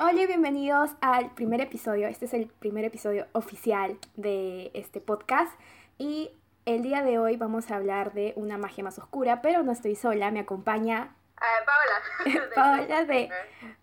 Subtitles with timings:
[0.00, 2.06] Hola y bienvenidos al primer episodio.
[2.06, 5.52] Este es el primer episodio oficial de este podcast.
[5.98, 6.30] Y
[6.66, 9.96] el día de hoy vamos a hablar de una magia más oscura, pero no estoy
[9.96, 12.48] sola, me acompaña Ah, Paola.
[12.54, 13.28] Paola de...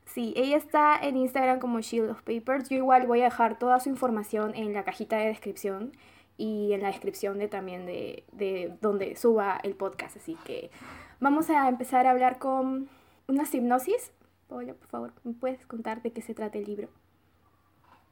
[0.05, 2.69] Sí, ella está en Instagram como Shield of Papers.
[2.69, 5.91] Yo igual voy a dejar toda su información en la cajita de descripción
[6.37, 10.15] y en la descripción de también de, de donde suba el podcast.
[10.15, 10.71] Así que
[11.19, 12.87] vamos a empezar a hablar con
[13.27, 14.13] una hipnosis.
[14.47, 16.89] Paola, por favor, ¿me puedes contar de qué se trata el libro?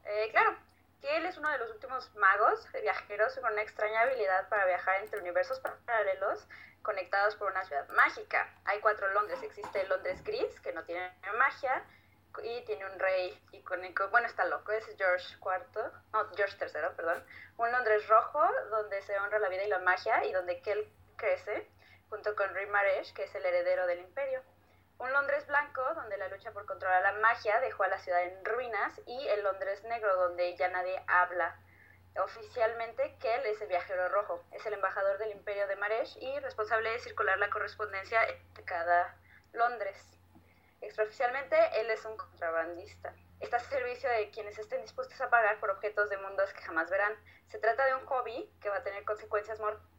[0.05, 0.57] Eh, claro,
[1.01, 5.19] que es uno de los últimos magos viajeros con una extraña habilidad para viajar entre
[5.19, 6.47] universos paralelos
[6.81, 8.53] conectados por una ciudad mágica.
[8.65, 9.41] Hay cuatro Londres.
[9.41, 11.83] Existe el Londres gris, que no tiene magia,
[12.43, 14.09] y tiene un rey icónico.
[14.09, 17.23] Bueno, está loco, es George IV, no, George III, perdón.
[17.57, 21.69] Un Londres rojo, donde se honra la vida y la magia, y donde Kel crece,
[22.09, 24.41] junto con Rimaresh, que es el heredero del imperio.
[25.03, 28.45] Un Londres blanco, donde la lucha por controlar la magia dejó a la ciudad en
[28.45, 31.59] ruinas, y el Londres negro, donde ya nadie habla
[32.15, 36.91] Oficialmente, Kel es el viajero rojo, es el embajador del imperio de Maresh y responsable
[36.91, 38.21] de circular la correspondencia
[38.55, 39.13] de cada
[39.51, 39.97] Londres.
[40.79, 43.13] Extraoficialmente, él es un contrabandista.
[43.41, 46.89] Está a servicio de quienes estén dispuestos a pagar por objetos de mundos que jamás
[46.89, 47.13] verán.
[47.49, 49.92] Se trata de un hobby que va a tener consecuencias mortales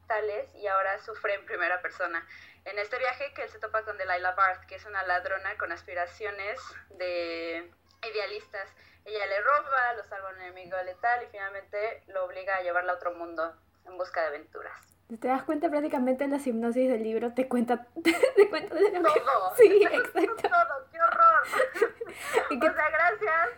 [0.55, 2.25] y ahora sufre en primera persona.
[2.65, 6.59] En este viaje, Kel se topa con Delilah Barth, que es una ladrona con aspiraciones
[6.89, 7.71] de
[8.07, 8.69] idealistas
[9.05, 12.93] ella le roba, lo salva a un enemigo letal y finalmente lo obliga a llevarla
[12.93, 13.53] a otro mundo
[13.85, 14.73] en busca de aventuras.
[15.21, 19.13] Te das cuenta prácticamente en la hipnosis del libro, te cuenta, te cuenta de lo
[19.13, 19.55] Todo.
[19.57, 20.49] Sí, exacto.
[20.49, 21.43] Todo, qué horror.
[22.57, 23.49] o sea, gracias,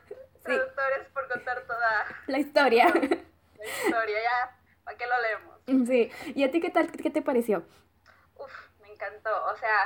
[0.43, 2.87] traductores, por contar toda la historia.
[2.87, 4.56] La historia, ya,
[4.87, 5.87] ¿para qué lo leemos?
[5.87, 7.65] Sí, ¿y a ti qué tal, qué te pareció?
[8.37, 9.81] Uf, me encantó, o sea,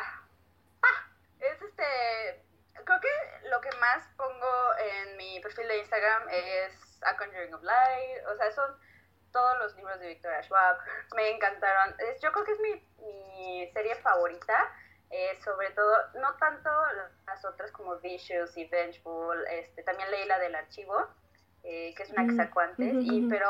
[0.84, 1.84] ah, es este
[2.86, 7.64] creo que lo que más pongo en mi perfil de Instagram es A Conjuring of
[7.64, 8.76] Light, o sea, son
[9.32, 10.78] todos los libros de Victoria Schwab,
[11.16, 11.95] me encantaron.
[12.22, 12.73] Yo creo que es mi,
[13.34, 14.72] mi serie favorita,
[15.10, 16.70] eh, sobre todo, no tanto
[17.26, 21.08] las otras como Vicious y Vengeful, este, también leí la del archivo,
[21.64, 23.50] eh, que es una que sacó antes, y, pero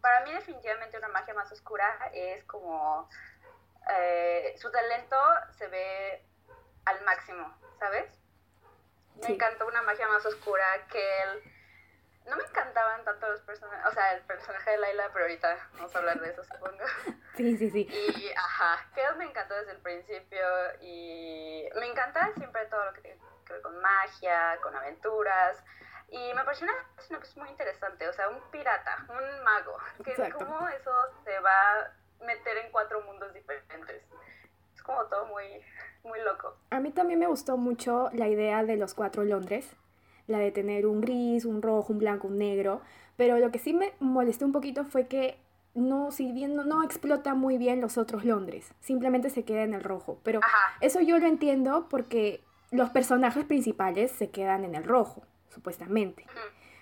[0.00, 3.08] para mí definitivamente una magia más oscura es como
[3.88, 5.16] eh, su talento
[5.58, 6.24] se ve
[6.84, 8.10] al máximo, ¿sabes?
[9.22, 11.42] Me encantó una magia más oscura que él.
[12.26, 15.94] No me encantaban tanto los personajes, o sea, el personaje de Laila, pero ahorita vamos
[15.94, 16.84] a hablar de eso, supongo.
[17.36, 17.88] Sí, sí, sí.
[17.88, 20.44] Y, ajá, que él me encantó desde el principio
[20.80, 25.56] y me encanta siempre todo lo que tiene que ver con magia, con aventuras.
[26.10, 30.14] Y me pareció una que es muy interesante, o sea, un pirata, un mago, que
[30.32, 30.90] cómo eso
[31.24, 34.02] se va a meter en cuatro mundos diferentes.
[34.74, 35.44] Es como todo muy,
[36.02, 36.56] muy loco.
[36.70, 39.76] A mí también me gustó mucho la idea de los cuatro Londres,
[40.26, 42.80] la de tener un gris, un rojo, un blanco, un negro,
[43.16, 45.38] pero lo que sí me molestó un poquito fue que
[45.74, 49.84] no, si bien no, explota muy bien los otros Londres, simplemente se queda en el
[49.84, 50.40] rojo, pero
[50.80, 56.26] eso yo lo entiendo porque los personajes principales se quedan en el rojo, supuestamente.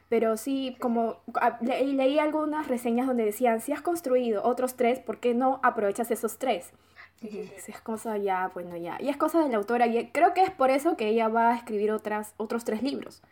[0.09, 1.23] Pero sí, como
[1.61, 6.39] leí algunas reseñas donde decían, si has construido otros tres, ¿por qué no aprovechas esos
[6.39, 6.73] tres?
[7.21, 8.97] Sí, es cosa ya, bueno, ya.
[9.01, 9.87] Y es cosa de la autora.
[9.87, 13.23] Y creo que es por eso que ella va a escribir otras, otros tres libros.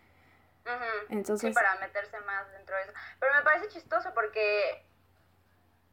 [1.08, 1.50] Entonces...
[1.50, 2.92] Sí, para meterse más dentro de eso.
[3.20, 4.84] Pero me parece chistoso porque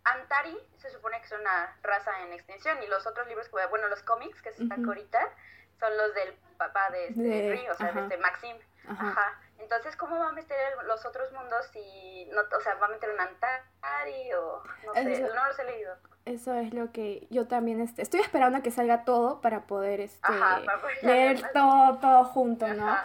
[0.04, 3.88] Antari se supone que es una raza en extinción y los otros libros, que bueno,
[3.88, 5.30] los cómics que se están ahorita
[5.80, 8.58] son los del papá de este o sea, de este Maxim.
[8.88, 9.40] Ajá.
[9.60, 13.10] Entonces, ¿cómo va a meter los otros mundos si, no, o sea, va a meter
[13.10, 15.96] un Antari o no sé, no los he leído?
[16.26, 20.28] Eso es lo que yo también estoy esperando a que salga todo para poder este,
[21.02, 22.96] leer todo, todo junto, ¿no?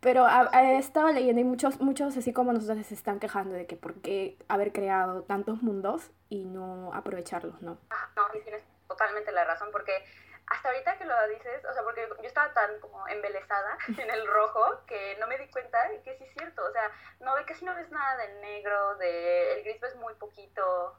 [0.00, 3.76] Pero he estado leyendo y muchos, muchos así como nosotros se están quejando de que
[3.76, 7.78] por qué haber creado tantos mundos y no aprovecharlos, ¿no?
[8.14, 10.04] no, tienes totalmente la razón porque
[10.46, 14.26] hasta ahorita que lo dices, o sea, porque yo estaba tan como embelesada en el
[14.26, 16.90] rojo que no me di cuenta de que sí es cierto, o sea,
[17.20, 20.98] no casi no ves nada del negro, de el gris ves muy poquito,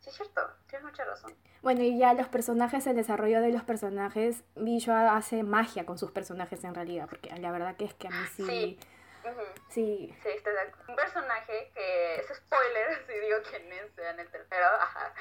[0.00, 1.34] Sí, es cierto, tienes mucha razón.
[1.60, 6.12] Bueno, y ya los personajes, el desarrollo de los personajes, Visual hace magia con sus
[6.12, 8.44] personajes en realidad, porque la verdad que es que a mí sí...
[8.46, 8.80] Sí.
[9.68, 10.14] Sí.
[10.22, 14.66] sí estoy de Un personaje que es spoiler si digo quién es en el tercero,
[14.80, 15.12] ajá.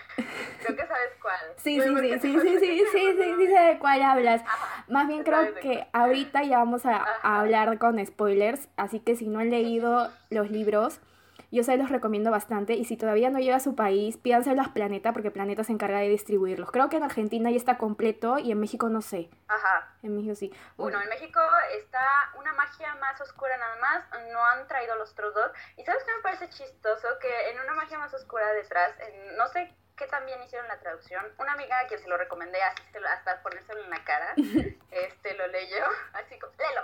[0.64, 1.40] Creo que sabes cuál.
[1.58, 4.42] Sí, sí, sí, sí, sí, sí, sí, sí, sí, sé de cuál hablas.
[4.88, 9.28] Más bien creo que ahorita ya vamos a, a hablar con spoilers, así que si
[9.28, 11.00] no han leído los libros,
[11.50, 14.74] Yo se los recomiendo bastante y si todavía no llega a su país, pídanselos a
[14.74, 16.72] Planeta porque Planeta se encarga de distribuirlos.
[16.72, 19.30] Creo que en Argentina ya está completo y en México no sé.
[19.48, 19.96] Ajá.
[20.04, 20.54] En México sí.
[20.76, 21.40] Bueno, en México
[21.78, 22.02] está
[22.38, 25.52] una magia más oscura nada más, no han traído los otros dos.
[25.78, 29.48] Y sabes qué me parece chistoso que en una magia más oscura detrás, en, no
[29.48, 33.42] sé qué también hicieron la traducción, una amiga a quien se lo recomendé así hasta
[33.42, 34.34] ponérselo en la cara,
[34.92, 36.84] este lo leyó, así como, léelo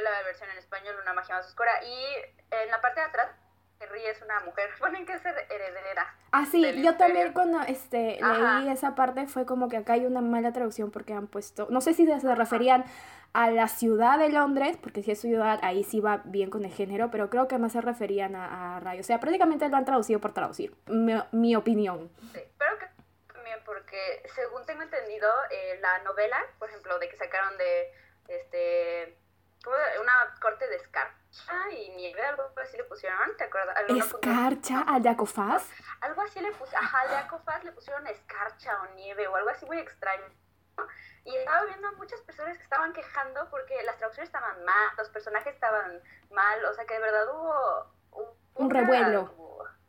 [0.00, 2.06] la versión en español, Una magia más oscura, y
[2.50, 3.28] en la parte de atrás,
[3.78, 6.14] Henry es una mujer, ponen que es heredera.
[6.32, 10.20] Ah, sí, yo también cuando este, leí esa parte fue como que acá hay una
[10.20, 12.84] mala traducción porque han puesto, no sé si se referían
[13.36, 16.72] a la ciudad de Londres, porque si es ciudad, ahí sí va bien con el
[16.72, 19.02] género, pero creo que más se referían a, a Rayo.
[19.02, 22.10] O sea, prácticamente lo han traducido por traducir, mi, opinión.
[22.32, 22.86] Sí, pero que
[23.30, 27.92] también porque según tengo entendido, eh, la novela, por ejemplo, de que sacaron de
[28.28, 29.18] este,
[30.00, 33.76] una corte de escarcha y nieve, algo así le pusieron, ¿te acuerdas?
[33.88, 35.68] ¿Escarcha al de Acofaz?
[36.00, 39.50] Algo así le pusieron, ajá, al de Acofaz le pusieron escarcha o nieve o algo
[39.50, 40.24] así muy extraño.
[41.24, 45.54] Y estaba viendo muchas personas que estaban quejando porque las traducciones estaban mal, los personajes
[45.54, 48.36] estaban mal, o sea que de verdad hubo...
[48.54, 49.34] un revuelo.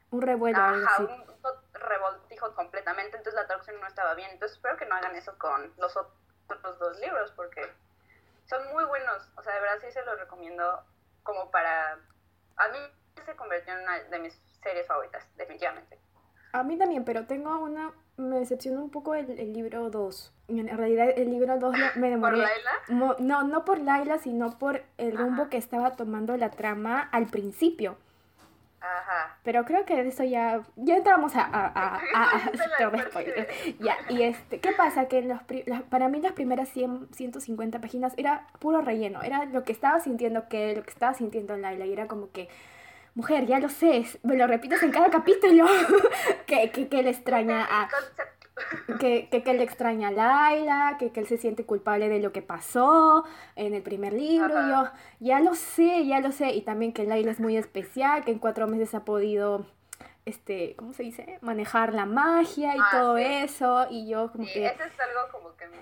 [0.10, 0.58] un revuelo.
[0.58, 1.28] Ajá, un,
[1.74, 4.32] revoltijo completamente, entonces la traducción no estaba bien.
[4.32, 7.72] Entonces espero que no hagan eso con los otros dos libros porque
[8.48, 10.84] son muy buenos, o sea, de verdad sí se los recomiendo
[11.24, 11.94] como para...
[12.58, 12.80] A mí
[13.26, 14.34] se convirtió en una de mis
[14.64, 16.00] series favoritas, definitivamente.
[16.54, 17.94] A mí también, pero tengo una...
[18.16, 20.34] Me decepcionó un poco el, el libro 2.
[20.48, 22.38] En realidad el libro 2 me demoré...
[22.38, 23.18] ¿Por Laila?
[23.20, 27.98] No, no por Laila, sino por el rumbo que estaba tomando la trama al principio.
[28.80, 29.38] Ajá.
[29.44, 32.52] Pero creo que de eso ya, ya entramos a, a, a, a,
[33.80, 35.08] Ya, y este, ¿qué pasa?
[35.08, 35.40] Que los,
[35.90, 40.48] para mí las primeras 100, 150 páginas era puro relleno, era lo que estaba sintiendo
[40.48, 42.50] que, lo que estaba sintiendo Laila, y era como que,
[43.16, 45.66] mujer, ya lo sé, me lo repites en cada capítulo,
[46.46, 47.90] que, que, que le extraña a
[49.00, 52.32] que, que, que, él extraña a Laila, que, que, él se siente culpable de lo
[52.32, 53.24] que pasó
[53.56, 54.54] en el primer libro.
[54.68, 54.90] Yo
[55.20, 56.52] ya lo sé, ya lo sé.
[56.52, 59.66] Y también que Laila es muy especial, que en cuatro meses ha podido,
[60.26, 61.40] este, ¿cómo se dice?
[61.42, 63.88] Manejar la magia y ah, todo eso.
[63.90, 64.66] Y yo como que...
[64.66, 65.68] Eso es algo como que...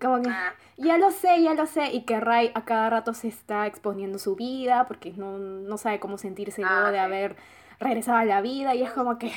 [0.00, 0.54] Como que, ah.
[0.78, 1.92] ya lo sé, ya lo sé.
[1.92, 6.00] Y que Ray a cada rato se está exponiendo su vida porque no, no sabe
[6.00, 7.36] cómo sentirse luego ah, de haber
[7.78, 8.74] regresado a la vida.
[8.74, 9.32] Y es como que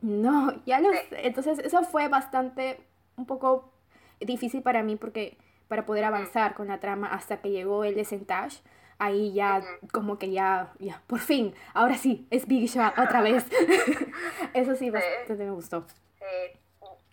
[0.00, 1.08] no, ya lo sé.
[1.10, 2.80] Entonces, eso fue bastante,
[3.16, 3.72] un poco
[4.20, 8.62] difícil para mí porque para poder avanzar con la trama hasta que llegó el desentage,
[8.98, 9.62] ahí ya
[9.92, 13.44] como que ya, ya, por fin, ahora sí, es Big Shot otra vez.
[14.54, 15.86] eso sí, bastante me gustó.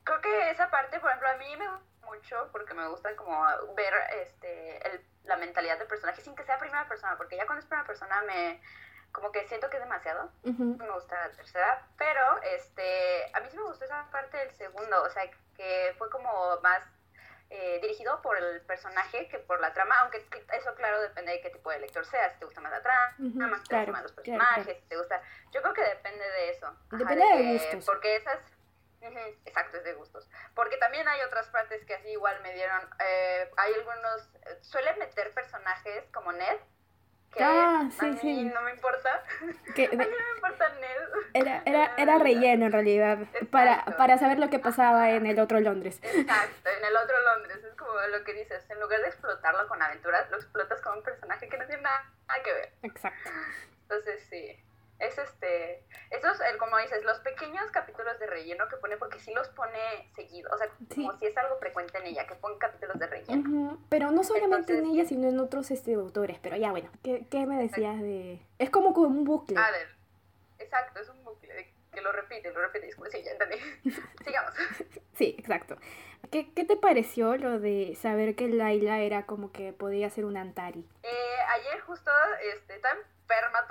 [0.03, 3.43] creo que esa parte, por ejemplo, a mí me gusta mucho porque me gusta como
[3.75, 3.93] ver
[4.23, 7.65] este, el, la mentalidad del personaje sin que sea primera persona, porque ya cuando es
[7.65, 8.61] primera persona me
[9.15, 10.29] como que siento que es demasiado.
[10.43, 15.03] Me gusta la tercera, pero este, a mí sí me gustó esa parte del segundo,
[15.03, 15.23] o sea,
[15.55, 16.83] que fue como más
[17.49, 21.49] eh, dirigido por el personaje que por la trama, aunque eso claro depende de qué
[21.49, 24.11] tipo de lector seas, si te gusta más la trama, si te gustan más los
[24.11, 25.21] personajes, si te gusta,
[25.51, 26.77] yo creo que depende de eso.
[26.91, 27.85] Depende de, gustos.
[27.85, 28.39] Porque esas,
[29.45, 33.49] exacto, es de gustos, porque también hay otras partes que así igual me dieron, eh,
[33.55, 34.29] hay algunos,
[34.61, 36.59] suele meter personajes como Ned,
[37.39, 38.43] ah, sí, a sí.
[38.45, 39.23] no me importa.
[39.75, 40.97] Que, a mí no me importa Ned.
[41.33, 43.19] Era, era, era relleno en realidad,
[43.51, 45.99] para, para saber lo que pasaba en el otro Londres.
[46.01, 47.63] Exacto, en el otro Londres.
[47.63, 51.03] Es como lo que dices, en lugar de explotarlo con aventuras, lo explotas con un
[51.03, 52.03] personaje que no tiene nada
[52.43, 52.73] que ver.
[52.83, 53.29] Exacto.
[53.83, 54.64] Entonces sí
[54.99, 59.47] es este, esos, como dices, los pequeños capítulos de relleno que pone, porque sí los
[59.49, 63.07] pone seguido, o sea, como si es algo frecuente en ella, que pone capítulos de
[63.07, 63.77] relleno.
[63.89, 67.45] Pero no solamente en ella, sino en otros este, autores, pero ya bueno, ¿qué, qué
[67.45, 68.39] me decías de...?
[68.57, 69.57] Es como, como un bucle.
[69.59, 69.89] A ver,
[70.59, 73.57] exacto, es un bucle, que lo repite, lo repite, sí, ya entendí.
[74.23, 74.53] Sigamos.
[75.15, 75.77] Sí, exacto.
[76.29, 80.35] ¿Qué, ¿Qué, te pareció lo de saber que Laila era como que podía ser un
[80.35, 80.85] Antari?
[81.03, 82.11] Eh, ayer justo,
[82.53, 83.65] este, está enferma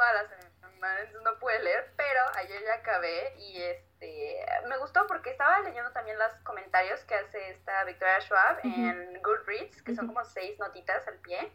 [0.84, 5.90] las no pude leer, pero ayer ya acabé y este me gustó porque estaba leyendo
[5.92, 11.06] también los comentarios que hace esta Victoria Schwab en Goodreads, que son como seis notitas
[11.08, 11.52] al pie.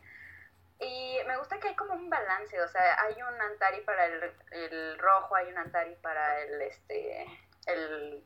[0.79, 4.33] Y me gusta que hay como un balance, o sea, hay un Antari para el,
[4.51, 7.25] el rojo, hay un Antari para el este
[7.65, 8.23] el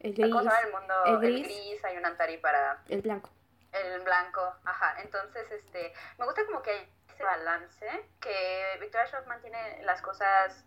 [0.00, 3.28] el gris, el mundo el gris, el gris, hay un Antari para el blanco.
[3.72, 5.00] El blanco, ajá.
[5.02, 6.92] Entonces, este, me gusta como que hay
[7.22, 10.64] balance, que Victoria Schwab mantiene las cosas,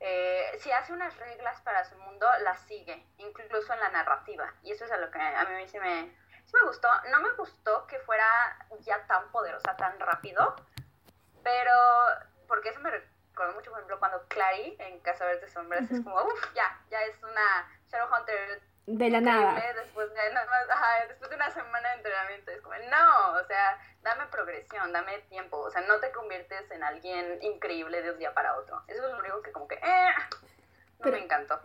[0.00, 4.52] eh, si hace unas reglas para su mundo, las sigue, incluso en la narrativa.
[4.62, 6.88] Y eso es a lo que a mí sí me, sí me gustó.
[7.10, 10.56] No me gustó que fuera ya tan poderosa, tan rápido,
[11.42, 11.72] pero
[12.46, 16.22] porque eso me recuerdo mucho, por ejemplo, cuando Clary en Cazadores de Sombras es como,
[16.22, 19.54] uff, ya, ya es una Shadowhunter de la nada.
[19.54, 20.20] Después de,
[21.08, 25.58] después de una semana de entrenamiento, es como, no, o sea, dame progresión, dame tiempo,
[25.58, 28.82] o sea, no te conviertes en alguien increíble de un día para otro.
[28.86, 30.10] Eso es lo único que como que, eh,
[31.00, 31.58] no me encantó.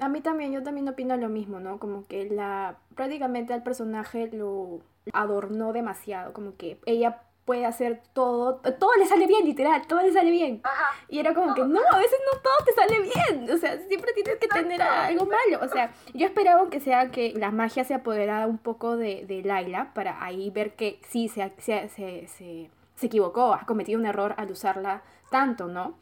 [0.00, 1.78] A mí también, yo también opino lo mismo, ¿no?
[1.78, 4.80] Como que la prácticamente al personaje lo
[5.12, 10.12] adornó demasiado, como que ella puede hacer todo, todo le sale bien, literal, todo le
[10.12, 10.62] sale bien.
[11.08, 14.12] Y era como que, no, a veces no todo te sale bien, o sea, siempre
[14.12, 15.64] tienes que tener algo malo.
[15.64, 19.42] O sea, yo esperaba que sea que la magia se apoderara un poco de, de
[19.42, 22.70] Laila para ahí ver que sí, se, se, se, se,
[23.06, 25.98] equivocó, ha cometido un error al usarla tanto, ¿no?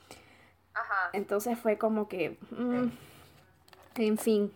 [0.75, 1.11] Ajá.
[1.15, 2.89] Entonces fue como que, mm,
[3.97, 4.53] en fin.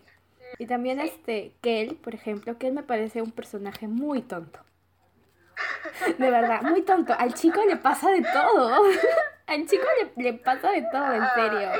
[0.58, 4.60] Y también este, Kel, por ejemplo, Kel me parece un personaje muy tonto.
[6.18, 7.14] De verdad, muy tonto.
[7.18, 8.82] Al chico le pasa de todo.
[9.46, 9.84] Al chico
[10.16, 11.70] le, le pasa de todo, en serio.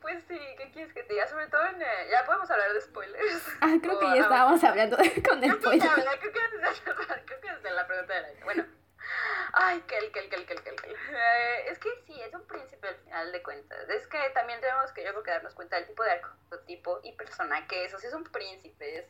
[0.00, 1.26] Pues sí, ¿qué quieres que te diga?
[1.26, 1.80] Sobre todo en...
[1.80, 3.42] Eh, ya podemos hablar de spoilers.
[3.62, 4.96] Ah, creo que ya estábamos hablando
[5.28, 5.94] con spoilers.
[5.94, 6.30] Creo que,
[7.24, 8.44] creo que desde la pregunta de la...
[8.44, 8.64] Bueno,
[9.52, 10.76] Ay, Kel, Kel, Kel, Kel, Kel.
[10.76, 13.88] Eh, es que sí, es un príncipe al final de cuentas.
[13.88, 17.12] Es que también tenemos que yo creo que darnos cuenta del tipo de arquetipo y
[17.12, 17.94] persona que es.
[17.94, 18.98] O sea, es un príncipe.
[18.98, 19.06] Es,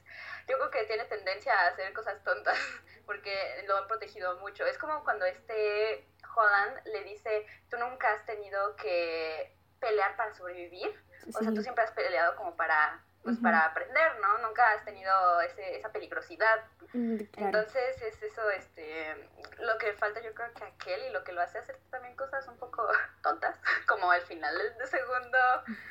[0.48, 2.58] yo creo que tiene tendencia a hacer cosas tontas
[3.06, 4.66] porque lo han protegido mucho.
[4.66, 10.94] Es como cuando este Holland le dice, tú nunca has tenido que pelear para sobrevivir.
[11.28, 14.46] O sea, tú siempre has peleado como para pues para aprender, ¿no?
[14.46, 16.64] Nunca has tenido ese, esa peligrosidad.
[16.92, 19.28] Mm, Entonces es eso, este,
[19.60, 22.46] lo que falta yo creo que aquel y lo que lo hace hacer también cosas
[22.46, 22.86] un poco
[23.22, 25.38] tontas, como al final del segundo.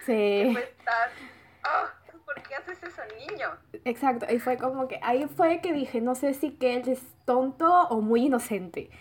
[0.05, 0.53] Sí.
[0.53, 0.73] Que fue
[1.65, 3.57] oh, ¿por qué haces eso, niño?
[3.83, 7.87] Exacto, y fue como que, ahí fue que dije, no sé si él es tonto
[7.89, 8.91] o muy inocente.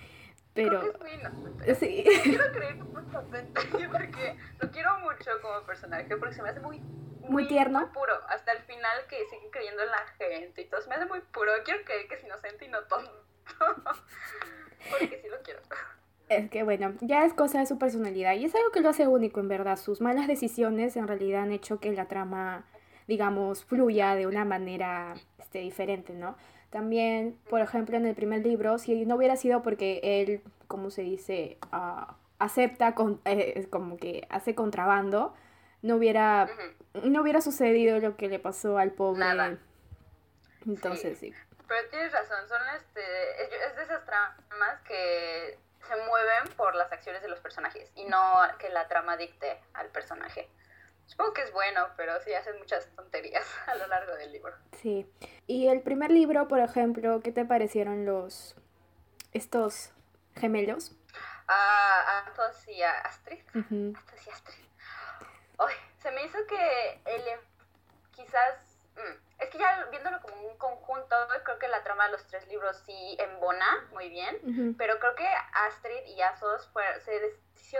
[0.54, 0.80] Pero.
[0.80, 1.74] Creo que es muy inocente.
[1.74, 2.04] Sí.
[2.22, 6.48] Quiero creer que es muy inocente porque lo quiero mucho como personaje porque se me
[6.48, 6.80] hace muy
[7.28, 7.80] muy, tierno.
[7.80, 10.80] Muy puro, hasta el final que sigue creyendo en la gente y todo.
[10.80, 11.52] Se me hace muy puro.
[11.64, 13.12] Quiero creer que es inocente y no tonto.
[14.90, 15.60] Porque sí lo quiero.
[16.28, 19.06] Es que bueno, ya es cosa de su personalidad y es algo que lo hace
[19.06, 19.76] único en verdad.
[19.76, 22.64] Sus malas decisiones en realidad han hecho que la trama,
[23.06, 26.36] digamos, fluya de una manera este, diferente, ¿no?
[26.70, 31.02] También, por ejemplo, en el primer libro, si no hubiera sido porque él, como se
[31.02, 35.34] dice, uh, acepta, con, eh, como que hace contrabando,
[35.82, 36.48] no hubiera,
[36.94, 39.20] no hubiera sucedido lo que le pasó al pobre.
[39.20, 39.58] Nada.
[40.66, 41.34] Entonces, sí.
[41.66, 47.22] Pero tienes razón, son este, es de esas tramas que se mueven por las acciones
[47.22, 50.48] de los personajes y no que la trama dicte al personaje.
[51.06, 54.54] Supongo que es bueno, pero sí hacen muchas tonterías a lo largo del libro.
[54.80, 55.10] Sí.
[55.46, 58.54] Y el primer libro, por ejemplo, ¿qué te parecieron los
[59.32, 59.90] estos
[60.36, 60.92] gemelos?
[61.48, 63.40] Ah, Athos y Astrid.
[63.48, 64.61] Athos y Astrid
[66.02, 67.40] se me hizo que el, em,
[68.10, 68.56] quizás,
[68.96, 72.46] mm, es que ya viéndolo como un conjunto, creo que la trama de los tres
[72.48, 77.78] libros sí embona muy bien, pero creo que Astrid y Asos se deshizo,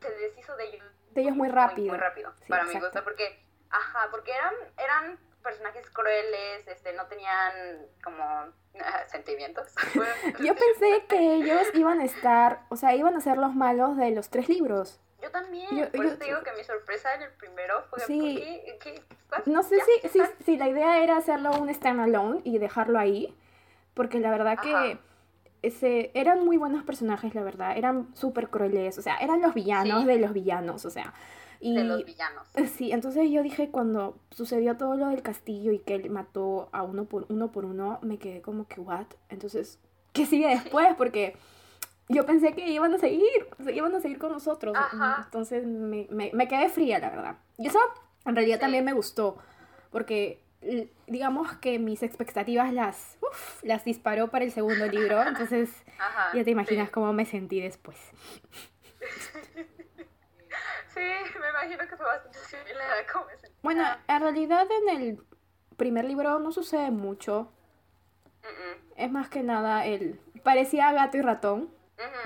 [0.00, 0.84] se deshizo de ellos.
[1.10, 1.88] De ellos muy rápido.
[1.88, 7.86] Muy, rápido, para mi gusto, porque, ajá, porque eran, eran personajes crueles, este, no tenían
[8.02, 8.52] como
[9.06, 9.72] sentimientos.
[10.40, 14.10] Yo pensé que ellos iban a estar, o sea, iban a ser los malos de
[14.10, 15.00] los tres libros.
[15.24, 19.02] Yo también, por eso te digo que mi sorpresa en el primero fue sí, ¿qué,
[19.46, 23.34] No sé si, si, si, la idea era hacerlo un standalone y dejarlo ahí,
[23.94, 24.98] porque la verdad que
[25.62, 30.04] ese, eran muy buenos personajes, la verdad, eran súper crueles, o sea, eran los villanos
[30.04, 31.14] de los villanos, o sea.
[31.58, 32.46] Y, de los villanos.
[32.76, 36.82] Sí, entonces yo dije cuando sucedió todo lo del castillo y que él mató a
[36.82, 39.06] uno por uno por uno, me quedé como que, ¿what?
[39.30, 39.78] Entonces,
[40.12, 40.88] ¿qué sigue después?
[40.98, 41.34] Porque
[42.08, 44.76] yo pensé que iban a seguir, iban a seguir con nosotros.
[45.24, 47.36] Entonces me, me, me, quedé fría, la verdad.
[47.56, 47.78] Y eso
[48.24, 49.38] en realidad también me gustó,
[49.90, 50.42] porque
[51.06, 53.18] digamos que mis expectativas las,
[53.62, 55.70] las disparó para el segundo libro, entonces
[56.34, 57.98] ya te imaginas cómo me sentí después.
[60.94, 61.00] Sí,
[61.40, 63.56] me imagino que fue bastante similar a cómo me sentí.
[63.64, 65.18] Bueno, en realidad en el
[65.76, 67.50] primer libro no sucede mucho.
[68.94, 70.20] Es más que nada el...
[70.44, 71.68] Parecía gato y ratón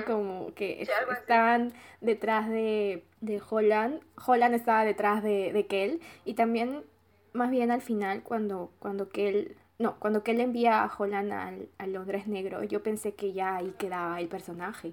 [0.07, 6.85] como que estaban detrás de, de Holland, Holland estaba detrás de, de Kel y también
[7.33, 12.27] más bien al final cuando, cuando Kel, no, cuando Kel envía a Holland al, Londres
[12.27, 14.93] Negro, yo pensé que ya ahí quedaba el personaje.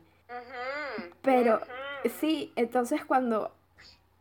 [1.21, 1.59] Pero
[2.19, 3.51] sí, entonces cuando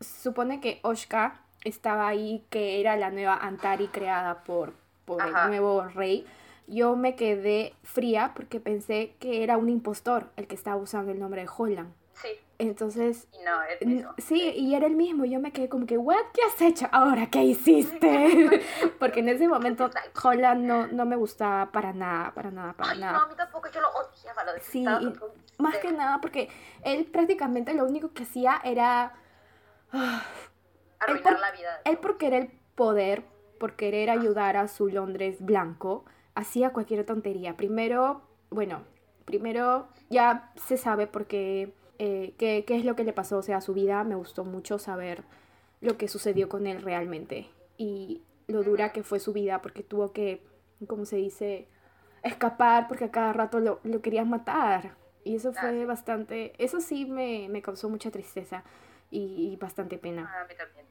[0.00, 5.82] supone que Oshka estaba ahí, que era la nueva Antari creada por, por el nuevo
[5.88, 6.26] rey,
[6.66, 11.18] yo me quedé fría porque pensé que era un impostor el que estaba usando el
[11.18, 11.92] nombre de Holland.
[12.14, 12.28] Sí,
[12.59, 14.14] Entonces, Y no, el mismo.
[14.18, 15.25] sí, y era el mismo.
[15.25, 16.16] Yo me quedé como que, ¿what?
[16.33, 16.87] ¿Qué has hecho?
[16.92, 18.62] Ahora, ¿qué hiciste?
[19.00, 19.90] Porque en ese momento
[20.23, 23.25] Holland no, no me gustaba para nada, para nada, para Ay, no, nada.
[23.25, 25.12] a mí tampoco, yo lo odiaba, lo Sí, y
[25.62, 26.49] Más que nada porque
[26.85, 29.12] él prácticamente lo único que hacía era...
[29.92, 30.23] ah,
[31.00, 31.80] Arruinar por- la vida.
[31.85, 33.25] Él por querer poder,
[33.59, 36.04] por querer ayudar a su Londres blanco,
[36.35, 37.57] hacía cualquier tontería.
[37.57, 38.83] Primero, bueno,
[39.25, 43.59] primero ya se sabe porque eh, qué, qué es lo que le pasó, o sea,
[43.59, 44.05] a su vida.
[44.05, 45.25] Me gustó mucho saber
[45.81, 50.12] lo que sucedió con él realmente y lo dura que fue su vida porque tuvo
[50.12, 50.43] que,
[50.87, 51.69] ¿cómo se dice?
[52.23, 54.97] Escapar porque a cada rato lo, lo querían matar.
[55.25, 58.62] Y eso fue bastante, eso sí me, me causó mucha tristeza
[59.11, 60.87] y, y bastante pena, Ah, A mí también.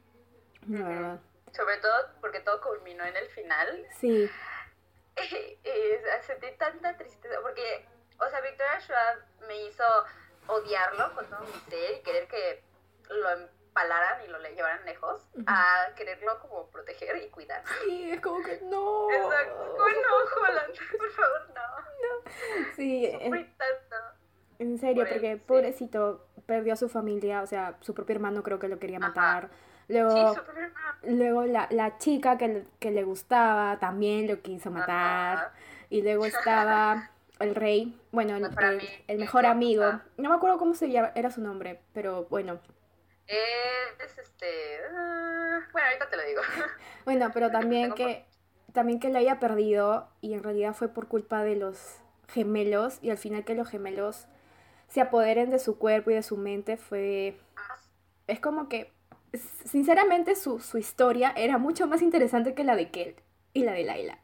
[0.68, 1.20] la verdad.
[1.52, 3.86] Sobre todo porque todo culminó en el final.
[3.96, 4.28] Sí.
[5.64, 7.86] Y sentí tanta tristeza porque,
[8.18, 9.18] o sea, Victoria Schwab
[9.48, 9.84] me hizo
[10.46, 12.62] odiarlo con todo mi ser y querer que
[13.10, 15.44] lo empalaran y lo le llevaran lejos, Ujú.
[15.46, 17.62] a quererlo como proteger y cuidar.
[17.84, 19.10] Sí, es como que no.
[19.10, 19.74] Exacto.
[19.76, 22.30] Como, no, Holland, por favor, no.
[22.76, 23.96] Sí, en, Sufrí tanto.
[24.58, 25.42] en serio, por él, porque sí.
[25.46, 29.08] pobrecito perdió a su familia, o sea, su propio hermano creo que lo quería Ajá.
[29.08, 29.48] matar.
[29.50, 29.56] Sí,
[29.88, 30.34] Luego,
[31.02, 35.36] luego la, la chica que, le- que le gustaba también lo quiso matar.
[35.36, 35.52] Ajá.
[35.90, 37.10] Y luego estaba
[37.40, 39.52] el rey, bueno, el, Mejor el- ami- el mejor Ajá.
[39.52, 40.00] amigo.
[40.16, 42.58] No me acuerdo cómo se llama, era su nombre, pero bueno.
[43.26, 44.46] Es este.
[44.94, 46.42] ah, bueno, ahorita te lo digo.
[47.04, 48.24] Bueno, pero también que,
[48.72, 51.96] también que lo haya perdido y en realidad fue por culpa de los
[52.28, 54.26] gemelos y al final que los gemelos
[54.88, 57.38] se apoderen de su cuerpo y de su mente fue...
[58.26, 58.90] Es como que,
[59.64, 63.16] sinceramente, su, su historia era mucho más interesante que la de Kel
[63.52, 64.18] y la de Laila.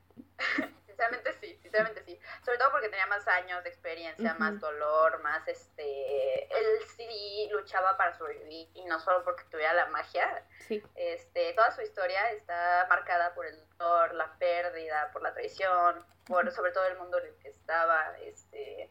[0.86, 2.18] Sinceramente sí, sinceramente sí.
[2.44, 6.44] Sobre todo porque tenía más años de experiencia, más dolor, más este...
[6.44, 10.44] Él sí luchaba para sobrevivir y no solo porque tuviera la magia.
[10.66, 16.04] Sí, Este, toda su historia está marcada por el dolor, la pérdida, por la traición,
[16.26, 18.18] por sobre todo el mundo en el que estaba.
[18.18, 18.90] Este...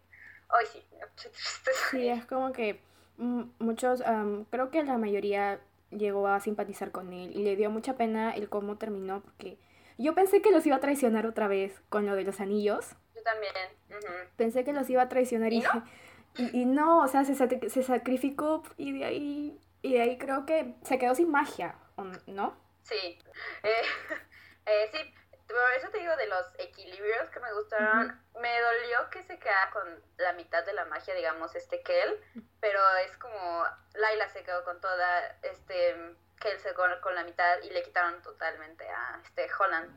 [0.50, 0.84] Ay, sí,
[1.16, 1.90] tristeza.
[1.92, 2.82] sí, es como que
[3.18, 5.60] mm, muchos, am, creo que la mayoría
[5.92, 9.58] llegó a simpatizar con él y le dio mucha pena el cómo terminó porque
[9.98, 12.96] yo pensé que los iba a traicionar otra vez con lo de los anillos.
[13.16, 13.54] Yo también.
[14.36, 15.84] pensé que los iba a traicionar y, ¿Y no?
[16.38, 20.46] y, y no, o sea, se, se sacrificó y de ahí y de ahí creo
[20.46, 22.54] que se quedó sin magia, ¿o n- ¿no?
[22.84, 22.96] Sí,
[23.64, 23.70] eh,
[24.66, 25.00] eh, sí,
[25.54, 28.22] por eso te digo de los equilibrios que me gustaron.
[28.40, 32.24] Me dolió que se quedara con la mitad de la magia, digamos, este Kel,
[32.60, 37.60] pero es como Laila se quedó con toda, este Kel se quedó con la mitad
[37.64, 39.90] y le quitaron totalmente a este Holland.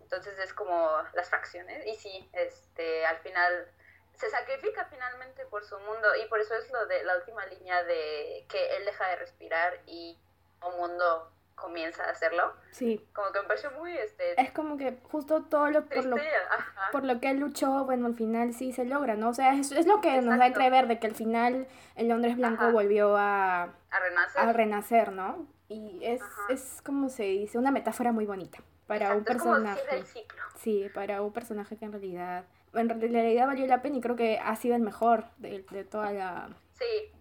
[0.00, 3.70] Entonces es como las fracciones y sí, este, al final
[4.14, 7.84] se sacrifica finalmente por su mundo y por eso es lo de la última línea
[7.84, 10.18] de que él deja de respirar y
[10.62, 12.52] un mundo comienza a hacerlo.
[12.70, 16.16] Sí, Como que me pareció muy este es como que justo todo lo por lo
[16.16, 16.90] ajá.
[16.92, 19.28] por lo que él luchó, bueno, al final sí se logra, ¿no?
[19.30, 21.66] O sea, es, es lo que nos da a entrever de que al final
[21.96, 22.72] el Londres Blanco Ajá.
[22.72, 24.40] volvió a, a renacer.
[24.42, 25.46] a renacer, ¿no?
[25.68, 26.42] Y es, Ajá.
[26.50, 29.96] es como se dice, una metáfora muy bonita para un Exacto, es como personaje.
[29.96, 30.42] el ciclo.
[30.56, 34.38] Sí, para un personaje que en realidad, en realidad valió la pena y creo que
[34.38, 37.12] ha sido el mejor de, de toda la, Sí,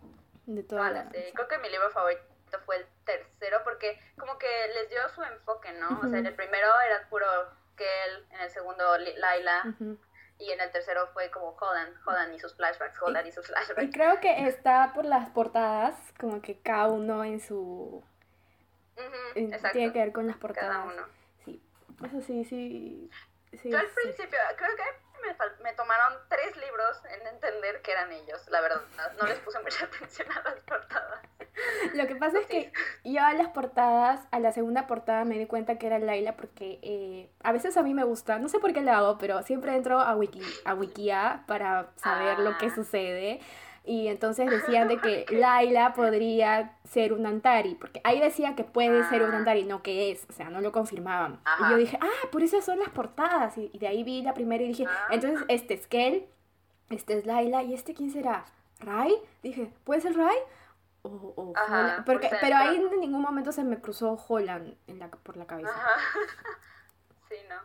[0.46, 1.34] de toda toda la, la serie.
[1.34, 2.22] Creo que mi libro favorito
[2.66, 6.00] fue el tercero porque como que les dio su enfoque, ¿no?
[6.04, 7.26] O sea, en el primero era puro
[7.76, 9.64] Kel, en el segundo Laila
[10.40, 13.52] y en el tercero fue como Holland, Holland y sus flashbacks, Holland y, sus Y
[13.54, 13.90] flashbacks.
[13.92, 18.04] creo que está por las portadas, como que cada uno en su...
[19.36, 19.78] Exacto.
[19.78, 20.86] tiene que ver con las Cada portadas.
[20.94, 21.04] uno.
[21.46, 21.62] Sí,
[22.06, 23.10] eso sí, sí.
[23.54, 23.94] sí, Yo al sí.
[24.04, 24.84] principio, creo que
[25.64, 28.82] me, tomaron tres libros en entender que eran ellos, la verdad.
[29.20, 31.20] No les puse mucha atención a las portadas.
[31.96, 32.72] Lo que pasa es que
[33.04, 36.80] yo a las portadas, a la segunda portada me di cuenta que era Laila porque
[36.84, 39.76] eh, a veces a mí me gusta, no sé por qué lo hago, pero siempre
[39.76, 42.76] entro a Wiki, a Wikia para saber lo que Ah.
[42.76, 43.40] sucede.
[43.88, 49.04] Y entonces decían de que Laila podría ser un Antari, porque ahí decía que puede
[49.10, 49.38] ser un Ah.
[49.38, 51.40] Antari, no que es, o sea, no lo confirmaban.
[51.66, 53.58] Y yo dije, ah, por eso son las portadas.
[53.58, 55.08] Y, y de ahí vi la primera y dije, Ah.
[55.12, 56.28] entonces este es Kel,
[56.90, 58.46] este es Laila, ¿y este quién será?
[58.80, 59.16] ¿Rai?
[59.42, 60.38] Dije, ¿puede ser Rai?
[61.04, 62.04] O, o Ajá.
[62.06, 65.70] Porque, pero ahí en ningún momento se me cruzó Holland en la, por la cabeza.
[65.70, 65.90] Ajá.
[67.30, 67.56] Sí, ¿no?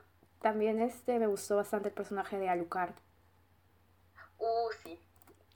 [0.40, 2.94] También este, me gustó bastante el personaje de Alucard.
[4.38, 4.98] Uh, sí.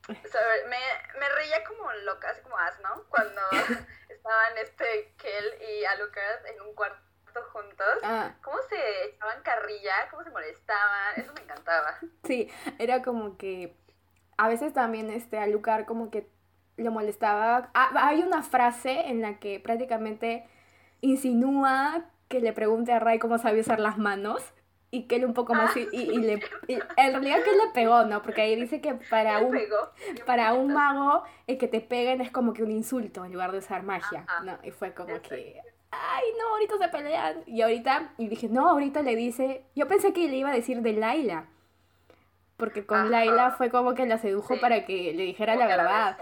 [0.07, 0.79] Sobre- me,
[1.19, 3.05] me reía como loca, así como As, ¿no?
[3.09, 3.41] Cuando
[4.09, 7.03] estaban este Kel y Alucard en un cuarto
[7.53, 7.99] juntos.
[8.03, 10.09] Ah, ¿Cómo se echaban carrilla?
[10.11, 11.15] ¿Cómo se molestaban?
[11.17, 11.99] Eso me encantaba.
[12.25, 13.77] sí, era como que
[14.39, 16.29] a veces también este Alucard como que
[16.77, 17.71] lo molestaba.
[17.75, 20.47] Ah, hay una frase en la que prácticamente
[21.01, 24.43] insinúa que le pregunte a Ray cómo sabe usar las manos
[24.97, 28.05] y que él un poco más y, y, le en realidad que él le pegó
[28.05, 29.59] no porque ahí dice que para un
[30.25, 33.59] para un mago el que te peguen es como que un insulto en lugar de
[33.59, 38.29] usar magia no y fue como que ay no ahorita se pelean y ahorita y
[38.29, 41.47] dije no ahorita le dice yo pensé que le iba a decir de Laila
[42.57, 46.17] porque con Laila fue como que la sedujo para que le dijera la verdad.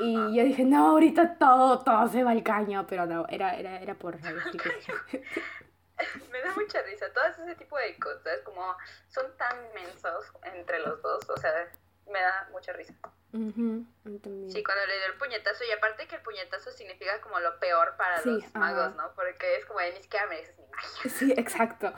[0.00, 3.80] Y yo dije, no, ahorita todo, todo se va al caño, pero no, era, era,
[3.80, 4.16] era por
[6.30, 8.76] Me da mucha risa, todo ese tipo de cosas, como
[9.08, 11.70] son tan mensos entre los dos, o sea,
[12.06, 12.94] me da mucha risa.
[13.32, 17.96] Sí, cuando le dio el puñetazo, y aparte que el puñetazo significa como lo peor
[17.96, 19.12] para los magos, ¿no?
[19.14, 21.10] Porque es como, ni siquiera mereces mi magia.
[21.10, 21.92] Sí, exacto.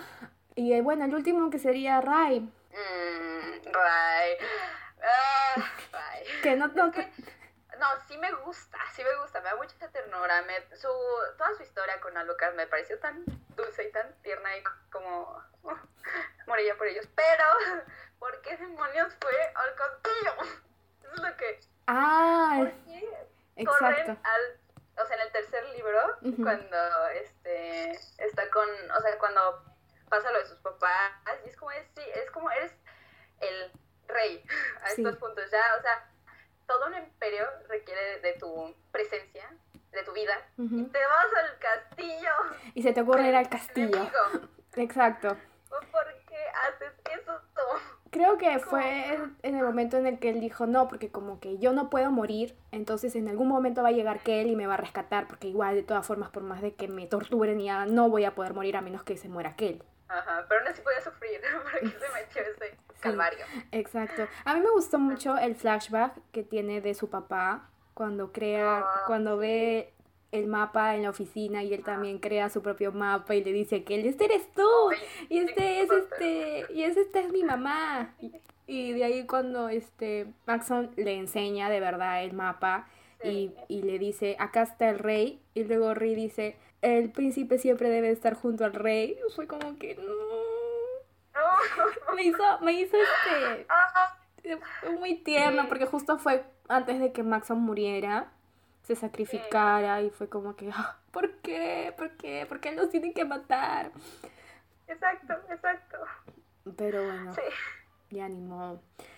[0.54, 2.40] Y eh, bueno, el último que sería Rai.
[2.40, 4.36] Mmm, Rai.
[5.02, 6.24] Ah, Rai.
[6.42, 6.92] Que no, no,
[7.82, 10.42] no, sí me gusta, sí me gusta, me da mucha ternura.
[10.42, 10.88] Me, su,
[11.38, 13.24] toda su historia con Alucard me pareció tan
[13.56, 15.72] dulce y tan tierna y como uh,
[16.46, 17.06] moría por ellos.
[17.14, 17.44] Pero,
[18.18, 20.32] ¿por qué demonios fue al castillo?
[21.02, 21.60] Eso es lo que.
[21.86, 22.70] Ah,
[23.56, 23.78] exacto.
[23.78, 24.60] corren al.
[25.02, 28.68] O sea, en el tercer libro, cuando este está con.
[28.96, 29.64] O sea, cuando
[30.08, 31.12] pasa lo de sus papás,
[31.44, 32.72] y es como, es, sí, es como eres
[33.40, 33.72] el
[34.06, 34.44] rey
[34.82, 35.50] a estos puntos.
[35.50, 36.08] Ya, o sea
[36.72, 39.48] todo un imperio requiere de tu presencia,
[39.90, 41.81] de tu vida, y te vas al castillo.
[42.74, 44.08] Y se te ocurre ir al castillo.
[44.76, 45.36] Exacto.
[45.68, 46.36] ¿Por qué
[46.66, 47.32] haces eso?
[48.10, 51.58] Creo que fue en el momento en el que él dijo, no, porque como que
[51.58, 54.66] yo no puedo morir, entonces en algún momento va a llegar que él y me
[54.66, 57.86] va a rescatar, porque igual de todas formas, por más de que me torturen, ya
[57.86, 59.82] no voy a poder morir a menos que se muera aquel.
[60.08, 63.46] Ajá, pero aún así podía sufrir, ¿para qué se metió ese calvario?
[63.72, 64.26] exacto.
[64.44, 69.04] A mí me gustó mucho el flashback que tiene de su papá cuando crea, ah,
[69.06, 69.94] cuando ve
[70.32, 73.84] el mapa en la oficina y él también crea su propio mapa y le dice
[73.84, 74.68] que él, este eres tú
[75.28, 78.14] y este es este y es esta es mi mamá
[78.66, 82.88] y, de ahí cuando este Maxon le enseña de verdad el mapa
[83.22, 87.88] y, y, le dice acá está el rey y luego Ri dice el príncipe siempre
[87.88, 89.16] debe estar junto al rey.
[89.34, 89.96] Fue como que
[92.14, 94.58] Me hizo, me hizo este
[94.98, 98.32] muy tierno porque justo fue antes de que Maxon muriera,
[98.82, 101.94] se sacrificara y fue como que, ah, ¿por qué?
[101.96, 102.46] ¿Por qué?
[102.48, 103.92] ¿Por qué los tienen que matar?
[104.86, 105.98] Exacto, exacto.
[106.76, 107.34] Pero bueno,
[108.10, 108.48] ya ni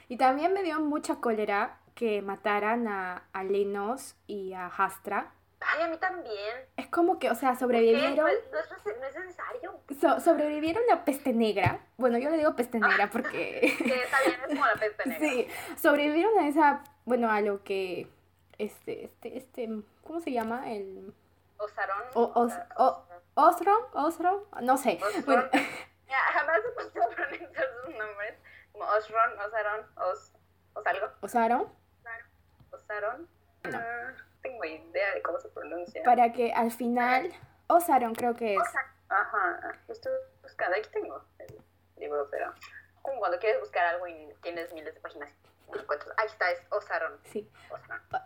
[0.08, 5.32] Y también me dio mucha cólera que mataran a, a Lenos y a Hastra
[5.66, 6.54] Ay, a mí también.
[6.76, 8.16] Es como que, o sea, sobrevivieron.
[8.16, 10.20] No es, no es necesario.
[10.20, 11.80] sobrevivieron la peste negra.
[11.96, 13.74] Bueno, yo le digo peste negra porque.
[13.78, 15.28] que está bien, es como la peste negra.
[15.28, 16.84] Sí, sobrevivieron a esa.
[17.04, 18.08] Bueno, a lo que.
[18.58, 19.68] Este, este, este.
[20.04, 20.70] ¿Cómo se llama?
[20.72, 21.14] El.
[21.58, 22.02] Osarón.
[22.14, 24.98] O, os, o, Osron, Osron, no sé.
[25.26, 25.44] Bueno.
[26.06, 28.38] Ya, jamás he puesto pronunciar sus nombres.
[28.70, 30.32] Como Osron, Osarón, Os.
[30.74, 31.08] Os algo.
[31.22, 31.68] Osaron.
[32.70, 33.28] Osaron.
[33.64, 33.78] No.
[33.78, 34.14] Ah
[34.44, 36.02] tengo idea de cómo se pronuncia.
[36.04, 37.32] Para que al final,
[37.66, 38.62] Osaron creo que es.
[39.08, 40.12] Ajá, estoy
[40.42, 41.58] buscando, aquí tengo el
[41.96, 42.52] libro, pero
[43.02, 45.30] como cuando quieres buscar algo y tienes miles de páginas,
[46.16, 47.18] Ahí está, es Osaron.
[47.24, 47.50] Sí.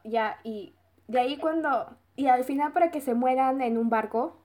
[0.05, 0.75] Ya, y
[1.07, 4.43] de ahí cuando, y al final para que se mueran en un barco,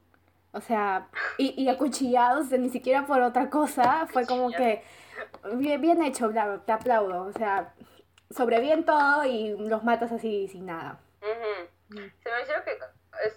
[0.52, 4.84] o sea, y, y acuchillados, ni siquiera por otra cosa, fue como que
[5.56, 6.32] bien, bien hecho,
[6.66, 7.74] te aplaudo, o sea,
[8.30, 11.00] sobreviven todo y los matas así sin nada.
[11.20, 12.80] Se me dice que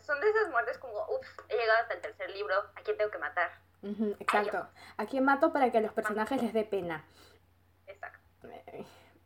[0.02, 3.10] son de esas muertes como, ups, he llegado hasta el tercer libro, ¿a quién tengo
[3.10, 3.50] que matar?
[4.18, 4.66] exacto.
[4.96, 7.04] ¿A quién mato para que a los personajes les dé pena?
[7.86, 8.48] Exacto.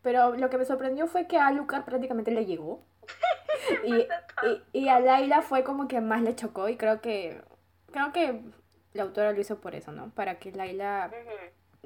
[0.02, 2.82] Pero lo que me sorprendió fue que a Lucas prácticamente le llegó.
[3.84, 4.06] y,
[4.72, 7.42] y, a Laila fue como que más le chocó y creo que
[7.90, 8.42] creo que
[8.92, 10.10] la autora lo hizo por eso, ¿no?
[10.10, 11.10] Para que Laila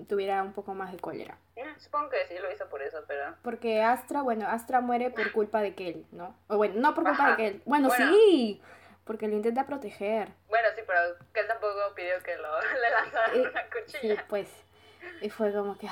[0.09, 1.38] tuviera un poco más de cólera.
[1.79, 3.35] Supongo que sí lo hizo por eso, pero...
[3.42, 6.37] Porque Astra, bueno, Astra muere por culpa de Kel, ¿no?
[6.48, 7.62] O bueno, no por culpa de Kel.
[7.64, 8.61] Bueno, sí,
[9.05, 10.31] porque lo intenta proteger.
[10.48, 11.00] Bueno, sí, pero
[11.33, 14.14] Kel tampoco pidió que lo, le lanzaran una cuchilla.
[14.16, 14.48] Sí, pues,
[15.20, 15.88] y fue como que,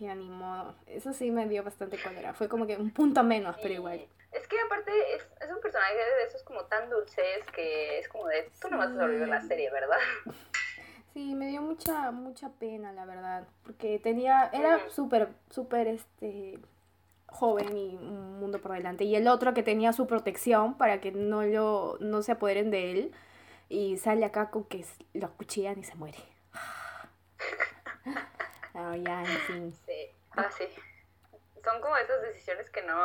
[0.00, 0.74] ya ni modo.
[0.86, 2.34] Eso sí me dio bastante cólera.
[2.34, 4.06] Fue como que un punto menos, pero igual.
[4.32, 8.26] Es que aparte es, es un personaje de esos como tan dulces que es como
[8.26, 9.98] de, tú no vas a sobrevivir la serie, ¿verdad?
[11.12, 16.60] Sí, me dio mucha, mucha pena, la verdad, porque tenía, era súper, súper, este,
[17.26, 19.04] joven y un mundo por delante.
[19.04, 22.92] Y el otro que tenía su protección para que no, lo, no se apoderen de
[22.92, 23.12] él
[23.68, 24.84] y sale acá con que
[25.14, 26.18] lo acuchillan y se muere.
[28.74, 29.74] No, ya, en fin.
[29.86, 30.68] Sí, ah, sí.
[31.64, 32.96] Son como esas decisiones que no,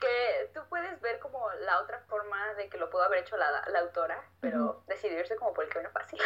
[0.00, 3.64] que tú puedes ver como la otra forma de que lo pudo haber hecho la,
[3.68, 6.18] la autora, pero decidirse como por el camino fácil.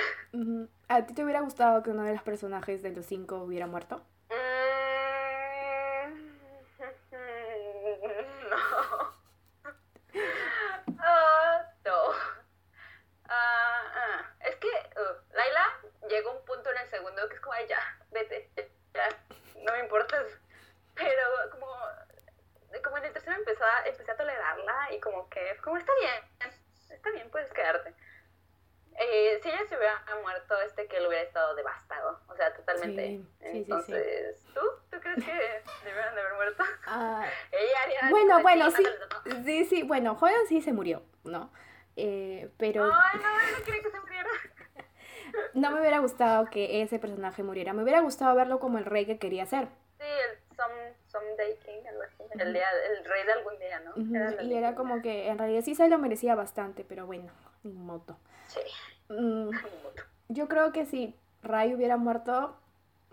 [0.88, 4.00] ¿A ti te hubiera gustado que uno de los personajes de los cinco hubiera muerto?
[4.30, 4.36] Mm,
[8.50, 9.16] no.
[10.98, 12.10] Ah, no.
[13.28, 14.30] Ah, ah.
[14.40, 15.66] Es que uh, Laila
[16.08, 17.80] llegó a un punto en el segundo que es como, "Ay, ya,
[18.12, 18.50] vete,
[18.94, 19.08] ya,
[19.62, 20.26] no me importas.
[20.94, 21.66] Pero como,
[22.82, 26.54] como en el tercero empezó a, empecé a tolerarla y como que, como está bien,
[26.90, 27.94] está bien, puedes quedarte.
[28.98, 33.08] Eh, si ella se hubiera muerto, este que él hubiera estado devastado, o sea, totalmente.
[33.08, 33.58] Sí, sí, sí, sí.
[33.58, 34.60] Entonces, ¿tú?
[34.90, 36.64] ¿Tú crees que deberían de haber muerto?
[36.86, 38.82] Ah, Ella haría bueno, así, bueno, sí.
[38.82, 39.44] mándalo, ¿no?
[39.44, 39.64] Sí,
[40.20, 41.50] Hogan sí se murió, ¿no?
[41.96, 44.28] Eh, pero Ay, no, no quería que se muriera.
[45.54, 47.72] no me hubiera gustado que ese personaje muriera.
[47.72, 49.68] Me hubiera gustado verlo como el rey que quería ser.
[49.98, 52.22] Sí, el some, Someday King, algo así.
[52.38, 52.66] El, día,
[52.98, 54.16] el rey de algún día, ¿no?
[54.16, 57.30] Era Y era como que en realidad sí se lo merecía bastante, pero bueno,
[57.62, 58.18] ni modo.
[58.48, 58.60] Sí,
[59.08, 59.50] Mm,
[60.28, 62.56] yo creo que si Ray hubiera muerto,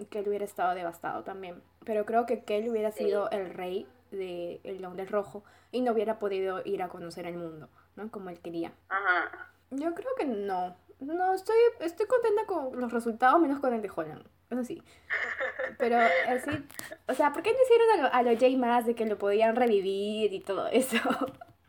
[0.09, 1.61] Kel hubiera estado devastado también.
[1.85, 3.05] Pero creo que Kel hubiera Sí.
[3.05, 7.37] sido el rey del el Londres Rojo y no hubiera podido ir a conocer el
[7.37, 8.09] mundo, ¿no?
[8.11, 8.73] Como él quería.
[8.89, 9.49] Ajá.
[9.71, 10.75] Yo creo que no.
[10.99, 14.25] No, estoy, estoy contenta con los resultados, menos con el de Holland.
[14.49, 14.83] Eso sí.
[15.77, 16.67] Pero así,
[17.07, 19.17] o sea, ¿por qué no hicieron a lo, a lo J más de que lo
[19.17, 20.97] podían revivir y todo eso?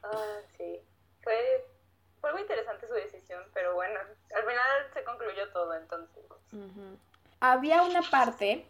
[0.02, 0.80] Ah, sí.
[1.22, 1.66] Fue,
[2.20, 3.98] fue muy interesante su decisión, pero bueno,
[4.37, 6.24] al final se concluyó todo, entonces.
[7.40, 8.66] Había una parte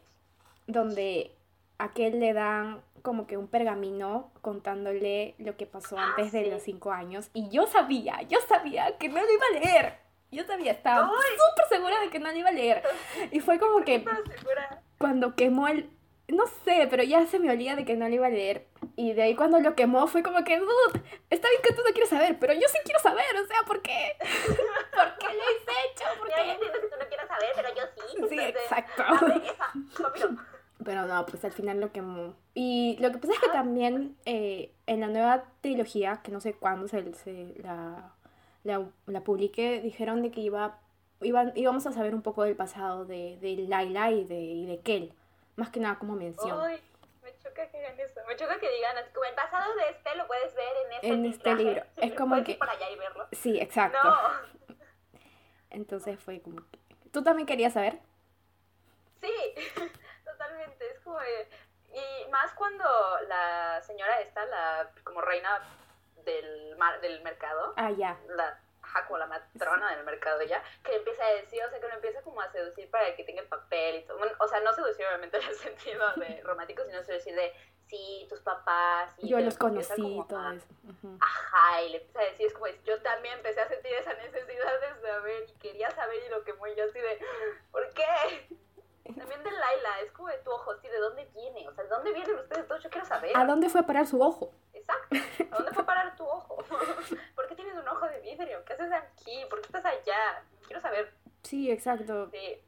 [0.66, 1.34] donde
[1.78, 6.44] a aquel le dan como que un pergamino contándole lo que pasó Ah, antes de
[6.44, 6.50] sí.
[6.50, 7.28] los cinco años.
[7.34, 9.98] Y yo sabía, yo sabía que no lo iba a leer.
[10.30, 12.82] Yo sabía, estaba súper segura de que no lo iba a leer.
[13.30, 14.02] Y fue como que
[14.98, 15.90] cuando quemó el...
[16.28, 18.66] No sé, pero ya se me olía de que no lo iba a leer.
[18.96, 21.90] Y de ahí cuando lo quemó fue como que, dude, está bien que tú no
[21.92, 24.16] quieras saber, pero yo sí quiero saber, o sea, ¿por qué?
[24.18, 26.04] ¿Por qué lo hice hecho?
[26.18, 26.50] ¿Por Ya, ya qué?
[26.52, 28.00] entiendo que tú no quieres saber, pero yo sí.
[28.08, 29.02] Sí, Entonces, exacto.
[29.02, 30.42] A ver, esa, conmigo.
[30.84, 32.34] Pero no, pues al final lo quemó.
[32.54, 36.54] Y lo que pasa es que también eh, en la nueva trilogía, que no sé
[36.54, 38.12] cuándo se, se la,
[38.64, 40.78] la, la publique, dijeron de que iba,
[41.22, 44.80] iban, íbamos a saber un poco del pasado de, de Laila y de, y de
[44.80, 45.12] Kel.
[45.56, 46.60] Más que nada como mención.
[46.60, 46.80] Ay,
[47.22, 48.20] me choca que digan eso.
[48.28, 51.24] Me choca que digan como el pasado de este lo puedes ver en este, En
[51.26, 51.64] este libraje".
[51.64, 51.84] libro.
[51.96, 53.26] Es como que- ir para allá y verlo.
[53.32, 53.98] Sí, exacto.
[54.04, 54.14] No,
[55.70, 56.78] Entonces fue como que...
[57.10, 57.98] ¿Tú también querías saber?
[59.20, 59.30] sí,
[60.54, 60.90] totalmente.
[60.90, 61.18] Es como.
[61.20, 61.48] de-
[61.92, 62.84] Y más cuando
[63.28, 65.62] la señora esta, la como reina
[66.24, 68.18] del, mar, del mercado, Ah, ya.
[68.30, 71.86] la, ajá, como la matrona del mercado ya, que empieza a decir, o sea, que
[71.86, 74.18] lo empieza como a seducir para que tenga el papel y todo.
[74.18, 77.52] Bueno, o sea, no seducir obviamente en el sentido de romántico, sino seducir de,
[77.86, 79.14] sí, tus papás.
[79.18, 80.66] Y Yo los conocí y como todo eso.
[80.88, 81.16] Ujú.
[81.20, 84.80] Ajá, y le empieza a decir, es como, yo también empecé a sentir esa necesidad
[84.80, 87.20] de saber y quería saber y lo quemó y yo así de,
[87.70, 88.48] ¿por qué?
[89.04, 91.68] También de Laila, es como de tu ojo, así, ¿de dónde viene?
[91.68, 92.82] O sea, ¿de dónde vienen ustedes dos?
[92.82, 93.30] Yo quiero saber.
[93.36, 94.50] ¿A dónde fue a parar su ojo?
[94.72, 95.16] Exacto.
[95.50, 96.56] ¿A dónde fue a parar tu ojo?
[97.34, 98.64] ¿Por qué tienes un ojo de vidrio?
[98.64, 99.44] ¿Qué haces aquí?
[99.50, 100.42] ¿Por qué estás allá?
[100.66, 101.12] Quiero saber.
[101.42, 102.30] Sí, exacto.
[102.30, 102.58] Sí,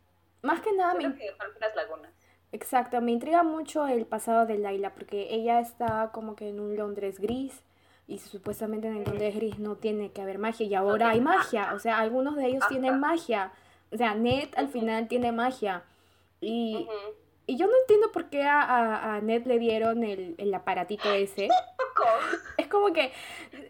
[0.42, 2.12] Más que nada me que algunas lagunas.
[2.53, 6.77] Exacto, me intriga mucho el pasado de Laila porque ella está como que en un
[6.77, 7.62] Londres gris
[8.07, 11.37] y supuestamente en el Londres gris no tiene que haber magia y ahora hay tiene
[11.37, 12.99] magia, o sea, algunos de ellos tienen Ajá.
[13.01, 13.53] magia,
[13.90, 15.83] o sea, Ned al final tiene magia
[16.46, 17.14] y, Ujú.
[17.46, 21.11] y yo no entiendo por qué a, a, a Ned le dieron el, el aparatito
[21.12, 22.09] ese, Poco.
[22.59, 23.12] es como que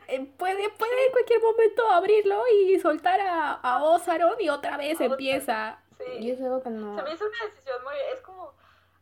[0.09, 4.95] eh, puede, puede en cualquier momento abrirlo y soltar a, a Osaron y otra vez
[4.95, 5.13] Osaron.
[5.13, 6.05] empieza Sí.
[6.21, 6.95] y es algo que no...
[6.95, 7.95] Se me hizo una decisión muy.
[8.13, 8.53] Es como.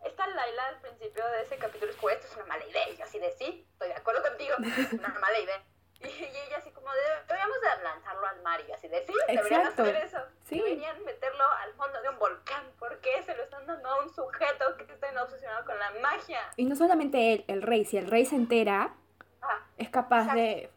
[0.04, 2.88] Esta Laila al principio de ese capítulo es como: esto es una mala idea.
[2.88, 4.54] Y yo así de sí, estoy de acuerdo contigo.
[4.78, 5.60] Es una mala idea.
[6.00, 9.12] Y, y ella así como de, deberíamos de lanzarlo al mar y así de sí,
[9.26, 9.82] deberían Exacto.
[9.82, 10.18] hacer eso.
[10.44, 10.58] Sí.
[10.60, 12.64] Deberían meterlo al fondo de un volcán.
[12.78, 16.40] ¿Por qué se lo están dando a un sujeto que está obsesionado con la magia?
[16.56, 18.94] Y no solamente él, el rey, si el rey se entera,
[19.42, 20.70] Ah, es capaz de...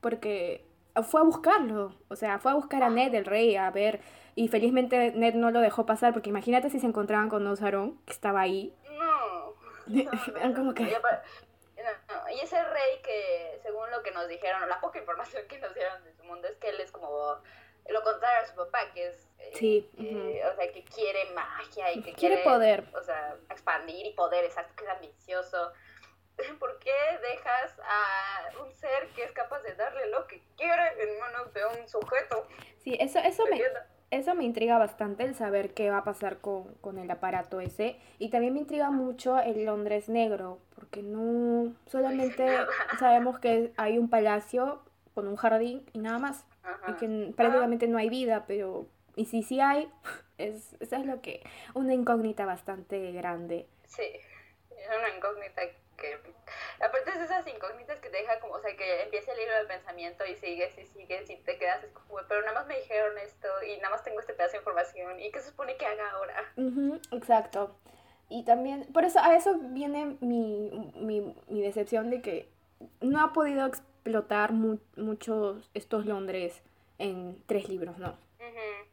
[0.00, 0.64] Porque
[1.08, 4.00] fue a buscarlo, o sea, fue a buscar a Ned, el rey, a ver,
[4.34, 8.12] y felizmente Ned no lo dejó pasar, porque imagínate si se encontraban con Osaron, que
[8.12, 8.74] estaba ahí.
[8.98, 9.54] no.
[10.36, 12.28] Eran como que- no, no.
[12.30, 16.04] Y ese rey que, según lo que nos dijeron, la poca información que nos dieron
[16.04, 17.36] de su mundo, es que él es como
[17.88, 19.28] lo contrario a su papá, que es.
[19.38, 22.44] eh, Sí, eh, O sea, que quiere magia y que Quiere quiere.
[22.44, 22.84] poder.
[22.94, 25.72] O sea, expandir y poder, exacto, que es ambicioso.
[26.58, 26.92] ¿Por qué
[27.32, 31.64] dejas a un ser que es capaz de darle lo que quiere en manos de
[31.66, 32.46] un sujeto?
[32.78, 33.60] Sí, eso, eso me,
[34.10, 38.00] eso me intriga bastante el saber qué va a pasar con, con el aparato ese.
[38.18, 42.48] Y también me intriga mucho el Londres negro, porque no, solamente
[42.98, 44.82] sabemos que hay un palacio
[45.14, 46.46] con un jardín y nada más,
[46.88, 49.90] y que prácticamente no hay vida, pero, y si sí hay,
[50.38, 51.42] es, eso es lo que,
[51.74, 53.66] una incógnita bastante grande.
[53.86, 55.62] Sí, es una incógnita
[55.96, 56.18] que
[56.82, 59.64] aparte de esas incógnitas que te deja como, o sea, que empieza el hilo de
[59.66, 63.16] pensamiento y sigues y sigues y te quedas es como, pero nada más me dijeron
[63.18, 66.10] esto y nada más tengo este pedazo de información y qué se supone que haga
[66.10, 66.52] ahora.
[67.12, 67.76] exacto.
[68.28, 72.48] Y también, por eso, a eso viene mi, mi, mi decepción de que
[73.00, 73.66] no ha podido
[74.00, 76.62] explotar mu muchos estos Londres
[76.98, 78.18] en tres libros, ¿no?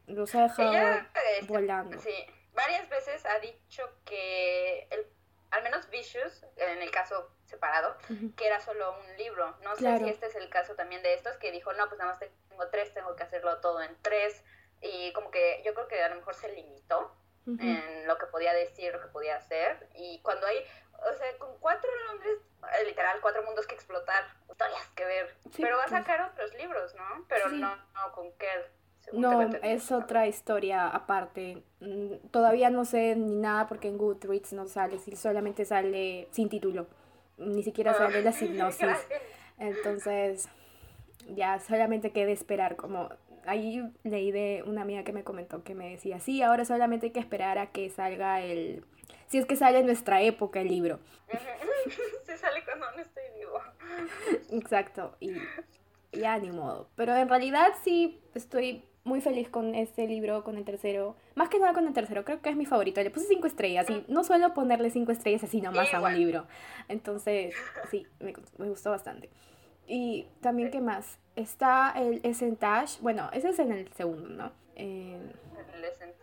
[0.06, 1.98] Los ha dejado este, volando.
[2.00, 2.14] Sí,
[2.54, 5.06] varias veces ha dicho que el
[5.50, 7.96] al menos Vicious, en el caso separado,
[8.36, 9.56] que era solo un libro.
[9.62, 12.12] No sé si este es el caso también de estos, que dijo, no, pues nada
[12.12, 14.44] más tengo tres, tengo que hacerlo todo en tres.
[14.82, 17.14] Y como que yo creo que a lo mejor se limitó
[17.46, 19.88] en lo que podía decir, lo que podía hacer.
[19.94, 20.58] Y cuando hay,
[21.10, 21.90] o sea, con cuatro
[22.26, 22.42] eh,
[22.86, 25.36] literal, cuatro mundos que explotar, historias que ver.
[25.56, 27.24] Pero va a sacar otros libros, ¿no?
[27.28, 28.64] Pero no, no con Kel.
[29.12, 31.62] No, es otra historia aparte.
[31.80, 36.86] Mm, todavía no sé ni nada porque en Goodreads no sale, solamente sale sin título.
[37.38, 39.06] Ni siquiera ah, sale la hipnosis.
[39.58, 40.48] Entonces,
[41.28, 42.76] ya solamente queda esperar.
[42.76, 43.08] Como
[43.46, 47.12] ahí leí de una amiga que me comentó que me decía, sí, ahora solamente hay
[47.12, 48.84] que esperar a que salga el...
[49.28, 50.98] Si es que sale en nuestra época el libro.
[52.24, 53.60] Se sale cuando no estoy vivo.
[54.50, 55.36] Exacto, y
[56.12, 56.88] ya ni modo.
[56.96, 61.16] Pero en realidad sí estoy muy feliz con este libro, con el tercero.
[61.34, 63.02] Más que nada con el tercero, creo que es mi favorito.
[63.02, 66.46] Le puse cinco estrellas y no suelo ponerle cinco estrellas así nomás a un libro.
[66.88, 67.54] Entonces,
[67.90, 69.30] sí, me, me, gustó bastante.
[69.86, 71.18] Y también, ¿qué más?
[71.36, 72.98] Está el Essentage.
[73.00, 74.52] Bueno, ese es en el segundo, ¿no?
[74.76, 75.18] Eh,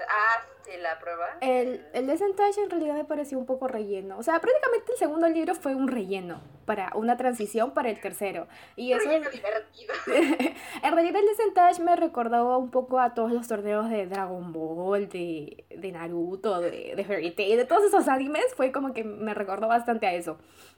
[0.08, 0.46] ah,
[0.82, 1.38] la prueba.
[1.42, 4.18] El, el Desentage en realidad me pareció un poco relleno.
[4.18, 8.48] O sea, prácticamente el segundo libro fue un relleno para una transición para el tercero.
[8.76, 9.94] Y eso es divertido.
[10.84, 15.08] en realidad el Desentage me recordó un poco a todos los torneos de Dragon Ball,
[15.10, 18.54] de, de Naruto, de, de Fairy Tail, de todos esos animes.
[18.56, 20.38] Fue como que me recordó bastante a eso.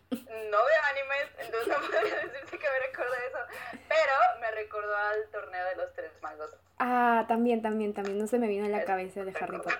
[0.09, 3.81] No veo animes, entonces no podría decirte que me recordó eso.
[3.87, 6.51] Pero me recordó al torneo de los tres magos.
[6.79, 8.17] Ah, también, también, también.
[8.17, 9.76] No se me vino en la cabeza de Harry Potter.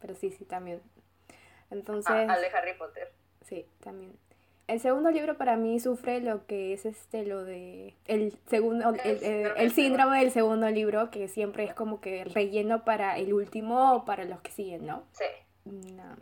[0.00, 0.80] Pero sí, sí, también.
[1.70, 2.10] Entonces.
[2.10, 3.12] Ah, al de Harry Potter.
[3.42, 4.12] Sí, también.
[4.66, 7.94] El segundo libro para mí sufre lo que es este, lo de.
[8.06, 8.94] El segundo.
[9.04, 13.94] El, el, síndrome del segundo libro, que siempre es como que relleno para el último
[13.94, 15.04] o para los que siguen, ¿no?
[15.12, 15.24] Sí.
[15.66, 16.16] No.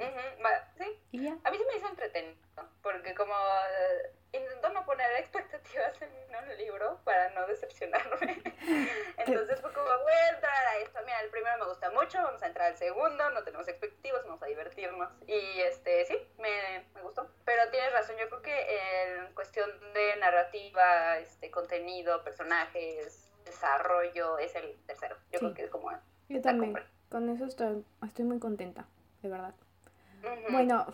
[0.78, 1.38] sí.
[1.44, 2.36] A mí se me hizo entretenido,
[2.82, 8.42] porque como eh, intento no poner expectativas en un libro para no decepcionarme.
[9.18, 10.98] Entonces fue como, voy a entrar a esto.
[11.04, 14.42] Mira, el primero me gusta mucho, vamos a entrar al segundo, no tenemos expectativas, vamos
[14.42, 15.12] a divertirnos.
[15.26, 17.28] Y este, sí, me, me gustó.
[17.44, 24.54] Pero tienes razón, yo creo que en cuestión de narrativa, este, contenido, personajes, desarrollo, es
[24.54, 25.16] el tercero.
[25.30, 25.90] Yo creo que es como...
[26.30, 26.74] Yo también.
[27.10, 28.86] Con eso estoy, estoy muy contenta
[29.24, 29.54] de verdad.
[30.50, 30.86] Bueno,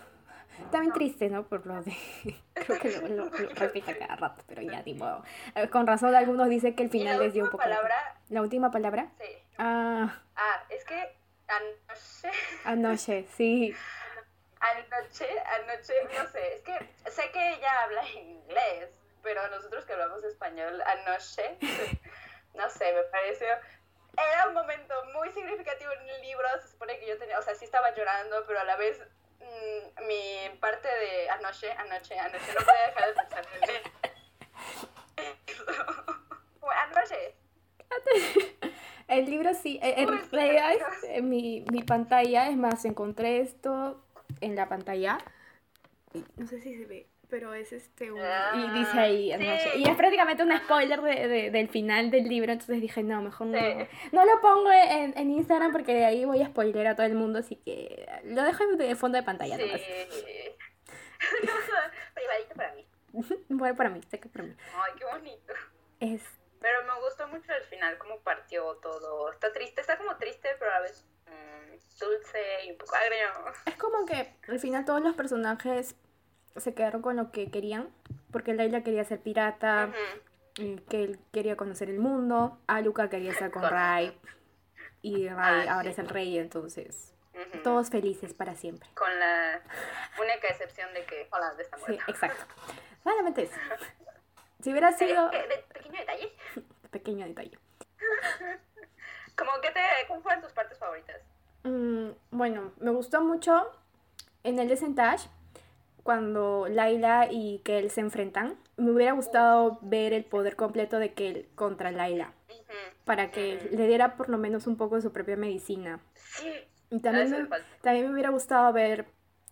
[0.70, 1.44] también triste, ¿no?
[1.46, 1.96] Por lo de...
[2.54, 5.24] Creo que lo, lo, repite cada rato, pero ya, ni modo.
[5.54, 7.62] Eh, con razón, algunos dicen que el final les dio un poco...
[7.62, 7.96] Palabra?
[8.28, 9.10] ¿La última palabra?
[9.18, 9.26] Sí.
[9.58, 10.22] Ah.
[10.36, 11.16] Ah, es que
[11.48, 12.38] anoche...
[12.64, 13.74] Anoche, sí.
[14.60, 18.90] Anoche, anoche, no sé, es que sé que ella habla inglés,
[19.22, 21.56] pero nosotros que hablamos español, anoche,
[22.54, 23.46] no sé, me pareció
[24.16, 27.54] era un momento muy significativo en el libro, se supone que yo tenía, o sea,
[27.54, 29.00] sí estaba llorando, pero a la vez
[29.40, 33.82] mmm, mi parte de anoche, anoche, anoche, no podía dejar de pensar en él.
[36.90, 37.34] anoche.
[39.08, 44.00] El libro sí, en realidad es, mi, mi pantalla, es más, encontré esto
[44.40, 45.18] en la pantalla,
[46.36, 48.18] no sé si se ve, pero es este un...
[48.18, 49.32] y ah, dice ahí,
[49.76, 53.46] y es prácticamente un spoiler de, de, del final del libro, entonces dije, no, mejor
[53.46, 53.58] no,
[54.12, 57.14] no lo pongo en, en, Instagram porque de ahí voy a spoiler a todo el
[57.14, 59.56] mundo, así que lo dejo de fondo de pantalla.
[59.56, 59.64] Sí.
[62.14, 62.86] Privadito para mí.
[63.48, 64.56] bueno, para mí, sé que para mí.
[64.74, 65.52] Ay, qué bonito.
[66.00, 66.22] Es...
[66.60, 69.32] Pero me gustó mucho el final, cómo partió todo.
[69.32, 73.28] Está triste, está como triste, pero a vez mmm, dulce y un poco agrio.
[73.64, 75.96] Es como que al final todos los personajes
[76.56, 77.88] se quedaron con lo que querían,
[78.32, 79.92] porque Laila quería ser pirata,
[80.54, 84.18] que él quería conocer el mundo, Aluka quería estar con Rai,
[85.02, 87.14] y Rai ah, ahora es el rey, entonces
[87.62, 88.88] todos felices para siempre.
[88.94, 89.60] Con la
[90.20, 92.02] única excepción de que Holland está muerto.
[92.04, 92.44] Sí, exacto.
[93.02, 93.56] Solamente eso.
[94.62, 95.30] Si hubiera sido...
[95.30, 96.36] De, pequeño detalle.
[96.90, 97.58] pequeño detalle.
[99.36, 101.16] ¿Cómo que te, ¿Cómo fueron tus partes favoritas?
[101.62, 103.70] Mm, bueno, me gustó mucho
[104.42, 105.28] en el Desentage
[106.02, 108.56] cuando Laila y Kel se enfrentan.
[108.76, 112.32] Me hubiera gustado ver el poder completo de Kel contra Laila.
[113.04, 116.00] Para que le diera por lo menos un poco de su propia medicina.
[116.14, 116.52] Sí.
[116.90, 119.06] Y también me, también me hubiera gustado ver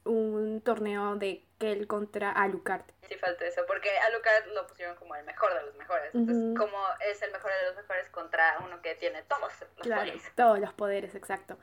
[0.04, 2.82] un torneo de Kel contra Alucard.
[3.08, 6.14] Sí, falta eso, porque Alucard lo pusieron como el mejor de los mejores.
[6.14, 6.78] Entonces, como
[7.10, 10.32] es el mejor de los mejores contra uno que tiene todos los claro, poderes.
[10.34, 11.58] Todos los poderes, exacto.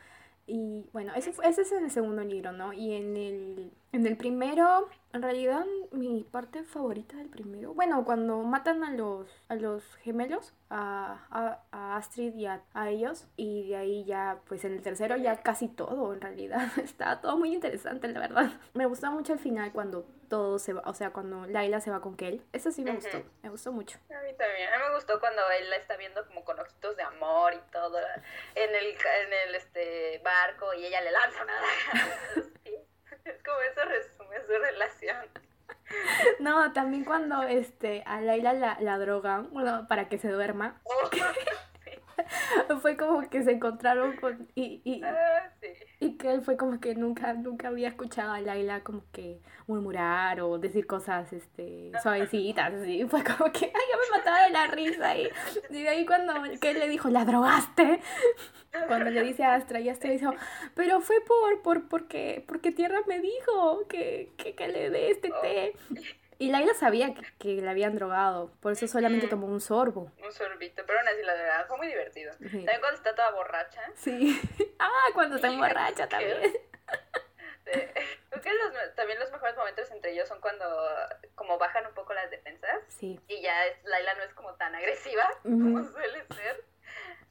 [0.47, 2.71] Y bueno, ese, ese es el segundo libro, ¿no?
[2.71, 8.39] Y en el, en el primero, en realidad, mi parte favorita del primero, bueno, cuando
[8.39, 14.03] matan a los, a los gemelos, a, a, Astrid y a, ellos, y de ahí
[14.03, 18.19] ya, pues en el tercero ya casi todo, en realidad, está todo muy interesante, la
[18.19, 18.51] verdad.
[18.73, 22.01] Me gustó mucho el final cuando todo se va, o sea, cuando Laila se va
[22.01, 23.97] con Kel, eso sí me gustó, me gustó mucho.
[24.09, 26.97] A mí también, a mí me gustó cuando él la está viendo como con ojitos
[26.97, 27.97] de amor y todo,
[28.55, 31.45] en el, en el este, barco, y ella le lanza
[32.35, 32.51] es
[33.45, 35.25] como eso resume su relación.
[36.39, 40.81] No, también cuando este a Laila la, la drogan, bueno, para que se duerma.
[40.83, 41.09] Oh,
[42.81, 45.51] fue como que se encontraron con y, y, ah,
[45.99, 50.41] y que él fue como que nunca nunca había escuchado a Laila como que murmurar
[50.41, 53.05] o decir cosas este suavecitas así.
[53.09, 55.29] Fue como que ay yo me mataba de la risa y,
[55.69, 57.99] y de ahí cuando que él le dijo la drogaste
[58.87, 60.33] cuando le dice a Astra y Astra dijo
[60.73, 65.31] pero fue por por porque porque Tierra me dijo que, que, que le dé este
[65.41, 65.73] té
[66.37, 70.11] y Laila sabía que, que la habían drogado, por eso solamente tomó un sorbo.
[70.23, 72.33] Un sorbito, pero aún así la verdad fue muy divertido.
[72.37, 73.81] También cuando está toda borracha.
[73.95, 74.41] Sí.
[74.77, 76.37] Ah, cuando está borracha también.
[77.65, 80.65] Creo que los, también los mejores momentos entre ellos son cuando
[81.33, 82.81] como bajan un poco las defensas.
[82.89, 83.19] Sí.
[83.27, 86.65] Y ya es, Laila no es como tan agresiva como suele ser.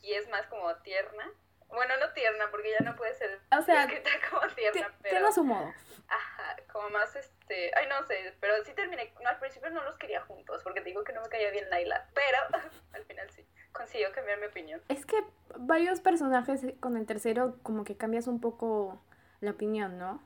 [0.01, 1.31] Y es más como tierna.
[1.69, 3.89] Bueno, no tierna, porque ya no puede ser o sea,
[4.31, 5.17] como tierna, pero...
[5.17, 5.73] Tiene su modo.
[6.09, 7.71] Ajá, como más este...
[7.77, 9.13] Ay, no sé, pero sí terminé...
[9.23, 11.69] No, al principio no los quería juntos, porque te digo que no me caía bien
[11.71, 12.39] Laila, pero
[12.93, 14.83] al final sí, consiguió cambiar mi opinión.
[14.89, 15.25] Es que
[15.57, 19.03] varios personajes con el tercero como que cambias un poco
[19.41, 20.23] la opinión, ¿no?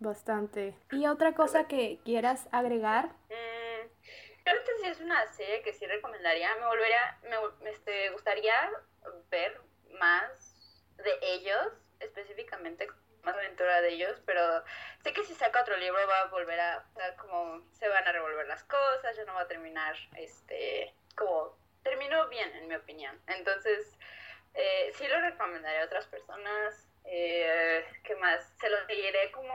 [0.00, 0.74] Bastante.
[0.90, 3.06] ¿Y otra cosa que quieras agregar?
[3.30, 3.88] Mm,
[4.44, 6.54] creo que sí es una serie que sí recomendaría.
[6.56, 8.54] Me volvería, me este, gustaría
[9.30, 9.60] ver
[9.98, 12.88] más de ellos, específicamente
[13.24, 14.62] más aventura de ellos, pero
[15.02, 18.12] sé que si saca otro libro va a volver a, o como se van a
[18.12, 23.20] revolver las cosas, ya no va a terminar, este, como terminó bien en mi opinión.
[23.26, 23.98] Entonces,
[24.54, 26.88] eh, sí lo recomendaré a otras personas.
[27.04, 28.50] Eh, ¿Qué más?
[28.58, 29.52] Se lo seguiré como...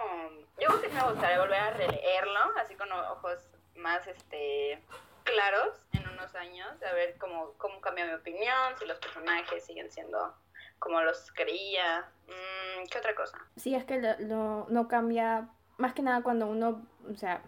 [0.60, 4.84] Yo creo que me gustaría volver a releerlo, así con ojos más, este,
[5.24, 9.90] claros en unos años, a ver cómo, cómo cambia mi opinión, si los personajes siguen
[9.92, 10.36] siendo
[10.80, 12.06] como los creía.
[12.28, 13.38] Mm, ¿Qué otra cosa?
[13.56, 17.42] Sí, es que lo, no cambia, más que nada cuando uno, o sea,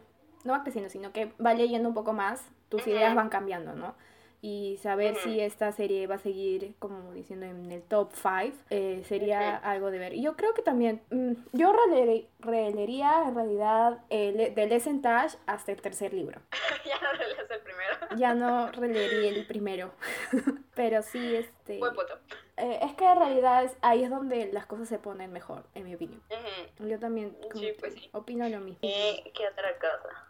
[0.43, 3.95] no va creciendo, sino que va leyendo un poco más, tus ideas van cambiando, ¿no?
[4.43, 9.03] y saber si esta serie va a seguir, como diciendo, en el top 5, eh,
[9.07, 10.13] sería algo de ver.
[10.15, 11.71] Y yo creo que también, mm, yo
[12.39, 15.01] releería en realidad el, de Lesson
[15.45, 16.41] hasta el tercer libro.
[16.85, 18.17] ya no relees el primero.
[18.17, 19.91] ya no releería el primero.
[20.75, 21.77] Pero sí, este...
[21.77, 22.17] Buen punto.
[22.57, 25.85] Eh, es que en realidad es, ahí es donde las cosas se ponen mejor, en
[25.85, 26.21] mi opinión.
[26.79, 27.35] Yo también
[27.79, 28.79] pues opino lo mismo.
[28.81, 30.27] ¿Y qué otra cosa?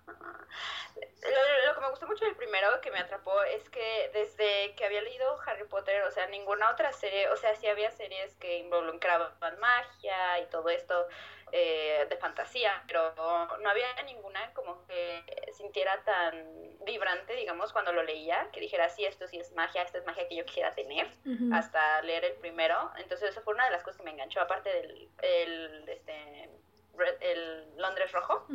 [1.22, 5.02] Lo, que me gustó mucho del primero que me atrapó es que desde que había
[5.02, 9.60] leído Harry Potter, o sea, ninguna otra serie, o sea, sí había series que involucraban
[9.60, 11.08] magia y todo esto
[11.52, 13.14] eh, de fantasía, pero
[13.60, 19.06] no había ninguna como que sintiera tan vibrante, digamos, cuando lo leía, que dijera, sí,
[19.06, 21.08] esto sí es magia, esta es magia que yo quisiera tener,
[21.54, 22.92] hasta leer el primero.
[22.98, 26.50] Entonces, eso fue una de las cosas que me enganchó, aparte del el, este,
[27.20, 28.48] el Londres Rojo.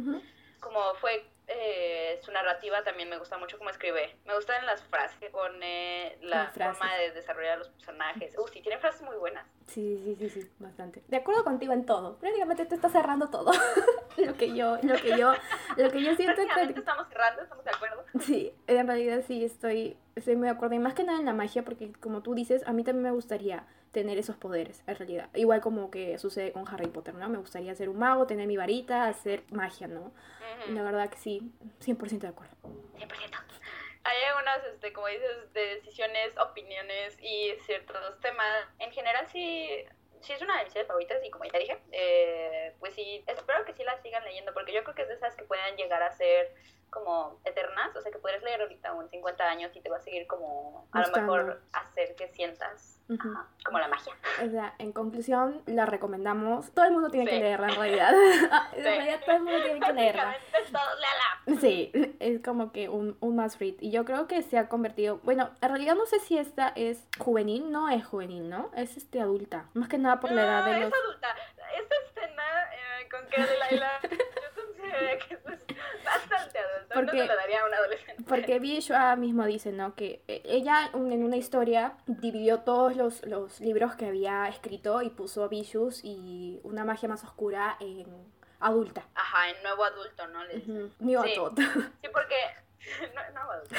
[0.61, 4.17] Como fue eh, su narrativa también me gusta mucho cómo escribe.
[4.25, 8.37] Me gustan las frases que pone, la forma de desarrollar los personajes.
[8.37, 9.47] Uh, sí, tiene frases muy buenas.
[9.67, 11.05] Sí, sí, sí, sí, bastante.
[11.07, 12.19] De acuerdo contigo en todo.
[12.19, 13.53] Prácticamente te está cerrando todo.
[14.17, 15.35] lo que yo, lo que yo,
[15.77, 18.05] lo que yo siento que estamos cerrando, estamos de acuerdo.
[18.21, 20.75] Sí, en realidad sí estoy, estoy muy de acuerdo.
[20.75, 23.11] Y más que nada en la magia, porque como tú dices, a mí también me
[23.13, 23.67] gustaría
[23.97, 25.31] tener esos poderes, en realidad.
[25.33, 27.31] Igual como que sucede con Harry Potter, ¿no?
[27.31, 30.13] Me gustaría ser un mago, tener mi varita, hacer magia, ¿no?
[30.69, 32.55] La verdad que sí, 100% de acuerdo.
[32.99, 33.09] 100%.
[34.05, 38.69] Hay algunas, este, como dices, de decisiones, opiniones y ciertos temas.
[38.81, 39.67] En general sí,
[40.21, 43.65] sí es una de mis series favoritas y como ya dije, eh, pues sí, espero
[43.65, 46.03] que sí la sigan leyendo porque yo creo que es de esas que pueden llegar
[46.03, 46.55] a ser
[46.91, 50.01] como eternas, o sea que puedes leer ahorita un 50 años y te va a
[50.01, 52.96] seguir como a lo mejor hacer que sientas
[53.65, 54.13] como la magia.
[54.45, 56.71] O sea, en conclusión, la recomendamos.
[56.73, 58.15] Todo el mundo tiene que leerla en realidad.
[58.77, 60.37] En realidad todo el mundo tiene que leerla.
[61.61, 63.75] Sí, es como que un, un must read.
[63.81, 65.19] Y yo creo que se ha convertido.
[65.23, 68.71] Bueno, en realidad no sé si esta es juvenil, no es juvenil, ¿no?
[68.75, 69.67] Es este adulta.
[69.75, 70.93] Más que nada por la edad de los.
[70.93, 71.29] Es adulta.
[71.81, 72.43] Esta escena
[72.73, 75.66] eh, con que Laila, yo considero que es
[76.07, 76.95] bastante adulto.
[76.95, 78.25] Porque, no lo daría a un adolescente.
[78.27, 79.95] Porque Bishua mismo dice, ¿no?
[79.95, 85.11] Que eh, ella en una historia dividió todos los, los libros que había escrito y
[85.11, 88.07] puso Vicious y una magia más oscura en
[88.61, 89.05] adulta.
[89.15, 90.45] Ajá, en nuevo adulto, ¿no?
[90.45, 91.63] Le uh adulto.
[92.03, 92.37] Sí, porque...
[93.15, 93.75] no, nuevo adulto.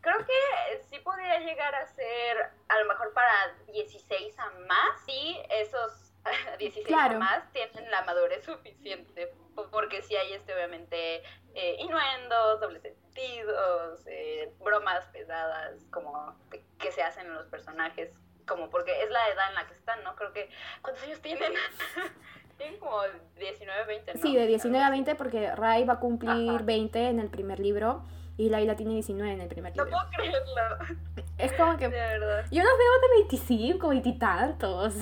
[0.00, 3.32] Creo que sí podría llegar a ser a lo mejor para
[3.72, 5.00] 16 a más.
[5.04, 6.12] Sí, esos
[6.58, 9.32] 16 a más tienen la madurez suficiente.
[9.70, 11.22] Porque sí hay este, obviamente,
[11.60, 16.36] eh, innuendos, dobles sentidos, eh, bromas pesadas, como
[16.78, 18.10] que se hacen en los personajes
[18.46, 20.16] como porque es la edad en la que están, ¿no?
[20.16, 20.48] Creo que,
[20.82, 21.52] ¿cuántos años tienen?
[22.56, 23.02] tienen como
[23.38, 24.20] 19, 20, ¿no?
[24.20, 28.04] Sí, de 19 a 20 porque Ray va a cumplir 20 en el primer libro
[28.38, 29.90] y Laila tiene 19 en el primer libro.
[29.90, 30.96] No puedo creerlo.
[31.36, 31.88] Es como que...
[31.88, 32.44] De verdad.
[32.50, 34.94] Yo los veo de 25, 20 y tantos.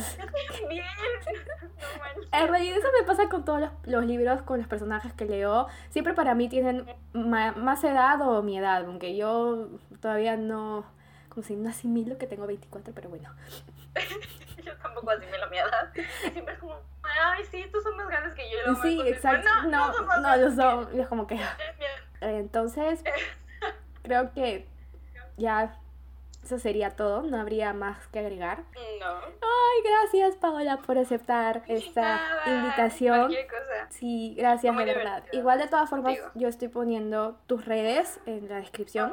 [0.69, 0.85] Bien.
[2.33, 5.67] en realidad eso me pasa con todos los, los, libros, con los personajes que leo.
[5.91, 9.69] Siempre para mí tienen más edad o mi edad, aunque yo
[10.01, 10.87] todavía no
[11.37, 13.29] como si no asimilo que tengo 24, pero bueno.
[14.65, 15.93] yo tampoco asimilo mi edad.
[16.33, 18.75] Siempre es como, ay, sí, tú son más grandes que yo.
[18.77, 19.47] sí, exacto.
[19.69, 20.99] No, no, no, lo son.
[20.99, 21.39] Es como que...
[22.31, 23.03] Entonces,
[24.03, 24.67] creo que
[25.37, 25.79] ya
[26.47, 28.59] eso sería todo, no habría más que agregar.
[29.01, 29.15] No.
[29.17, 33.27] Ay, gracias Paola por aceptar esta invitación.
[33.29, 33.91] Cosa.
[33.91, 35.25] Sí, gracias de verdad.
[35.33, 39.11] Igual de todas formas, yo estoy poniendo tus redes en la descripción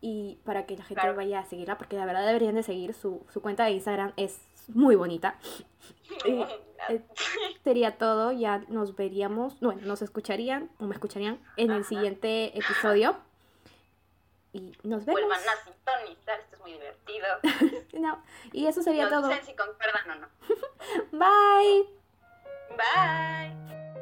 [0.00, 3.26] y para que la gente vaya a seguirla, porque la verdad deberían de seguir su,
[3.28, 4.40] su cuenta de Instagram, es
[4.74, 5.36] muy bonita.
[6.24, 6.44] y,
[6.88, 7.02] eh,
[7.62, 13.16] sería todo, ya nos veríamos, bueno, nos escucharían o me escucharían en el siguiente episodio.
[14.52, 15.20] Y nos vemos.
[15.20, 17.26] Vuelvan a sintonizar, esto es muy divertido.
[18.00, 18.20] no,
[18.52, 19.30] y eso sería todo.
[19.44, 20.28] si concuerdan o no.
[21.12, 21.86] Bye.
[22.76, 23.99] Bye.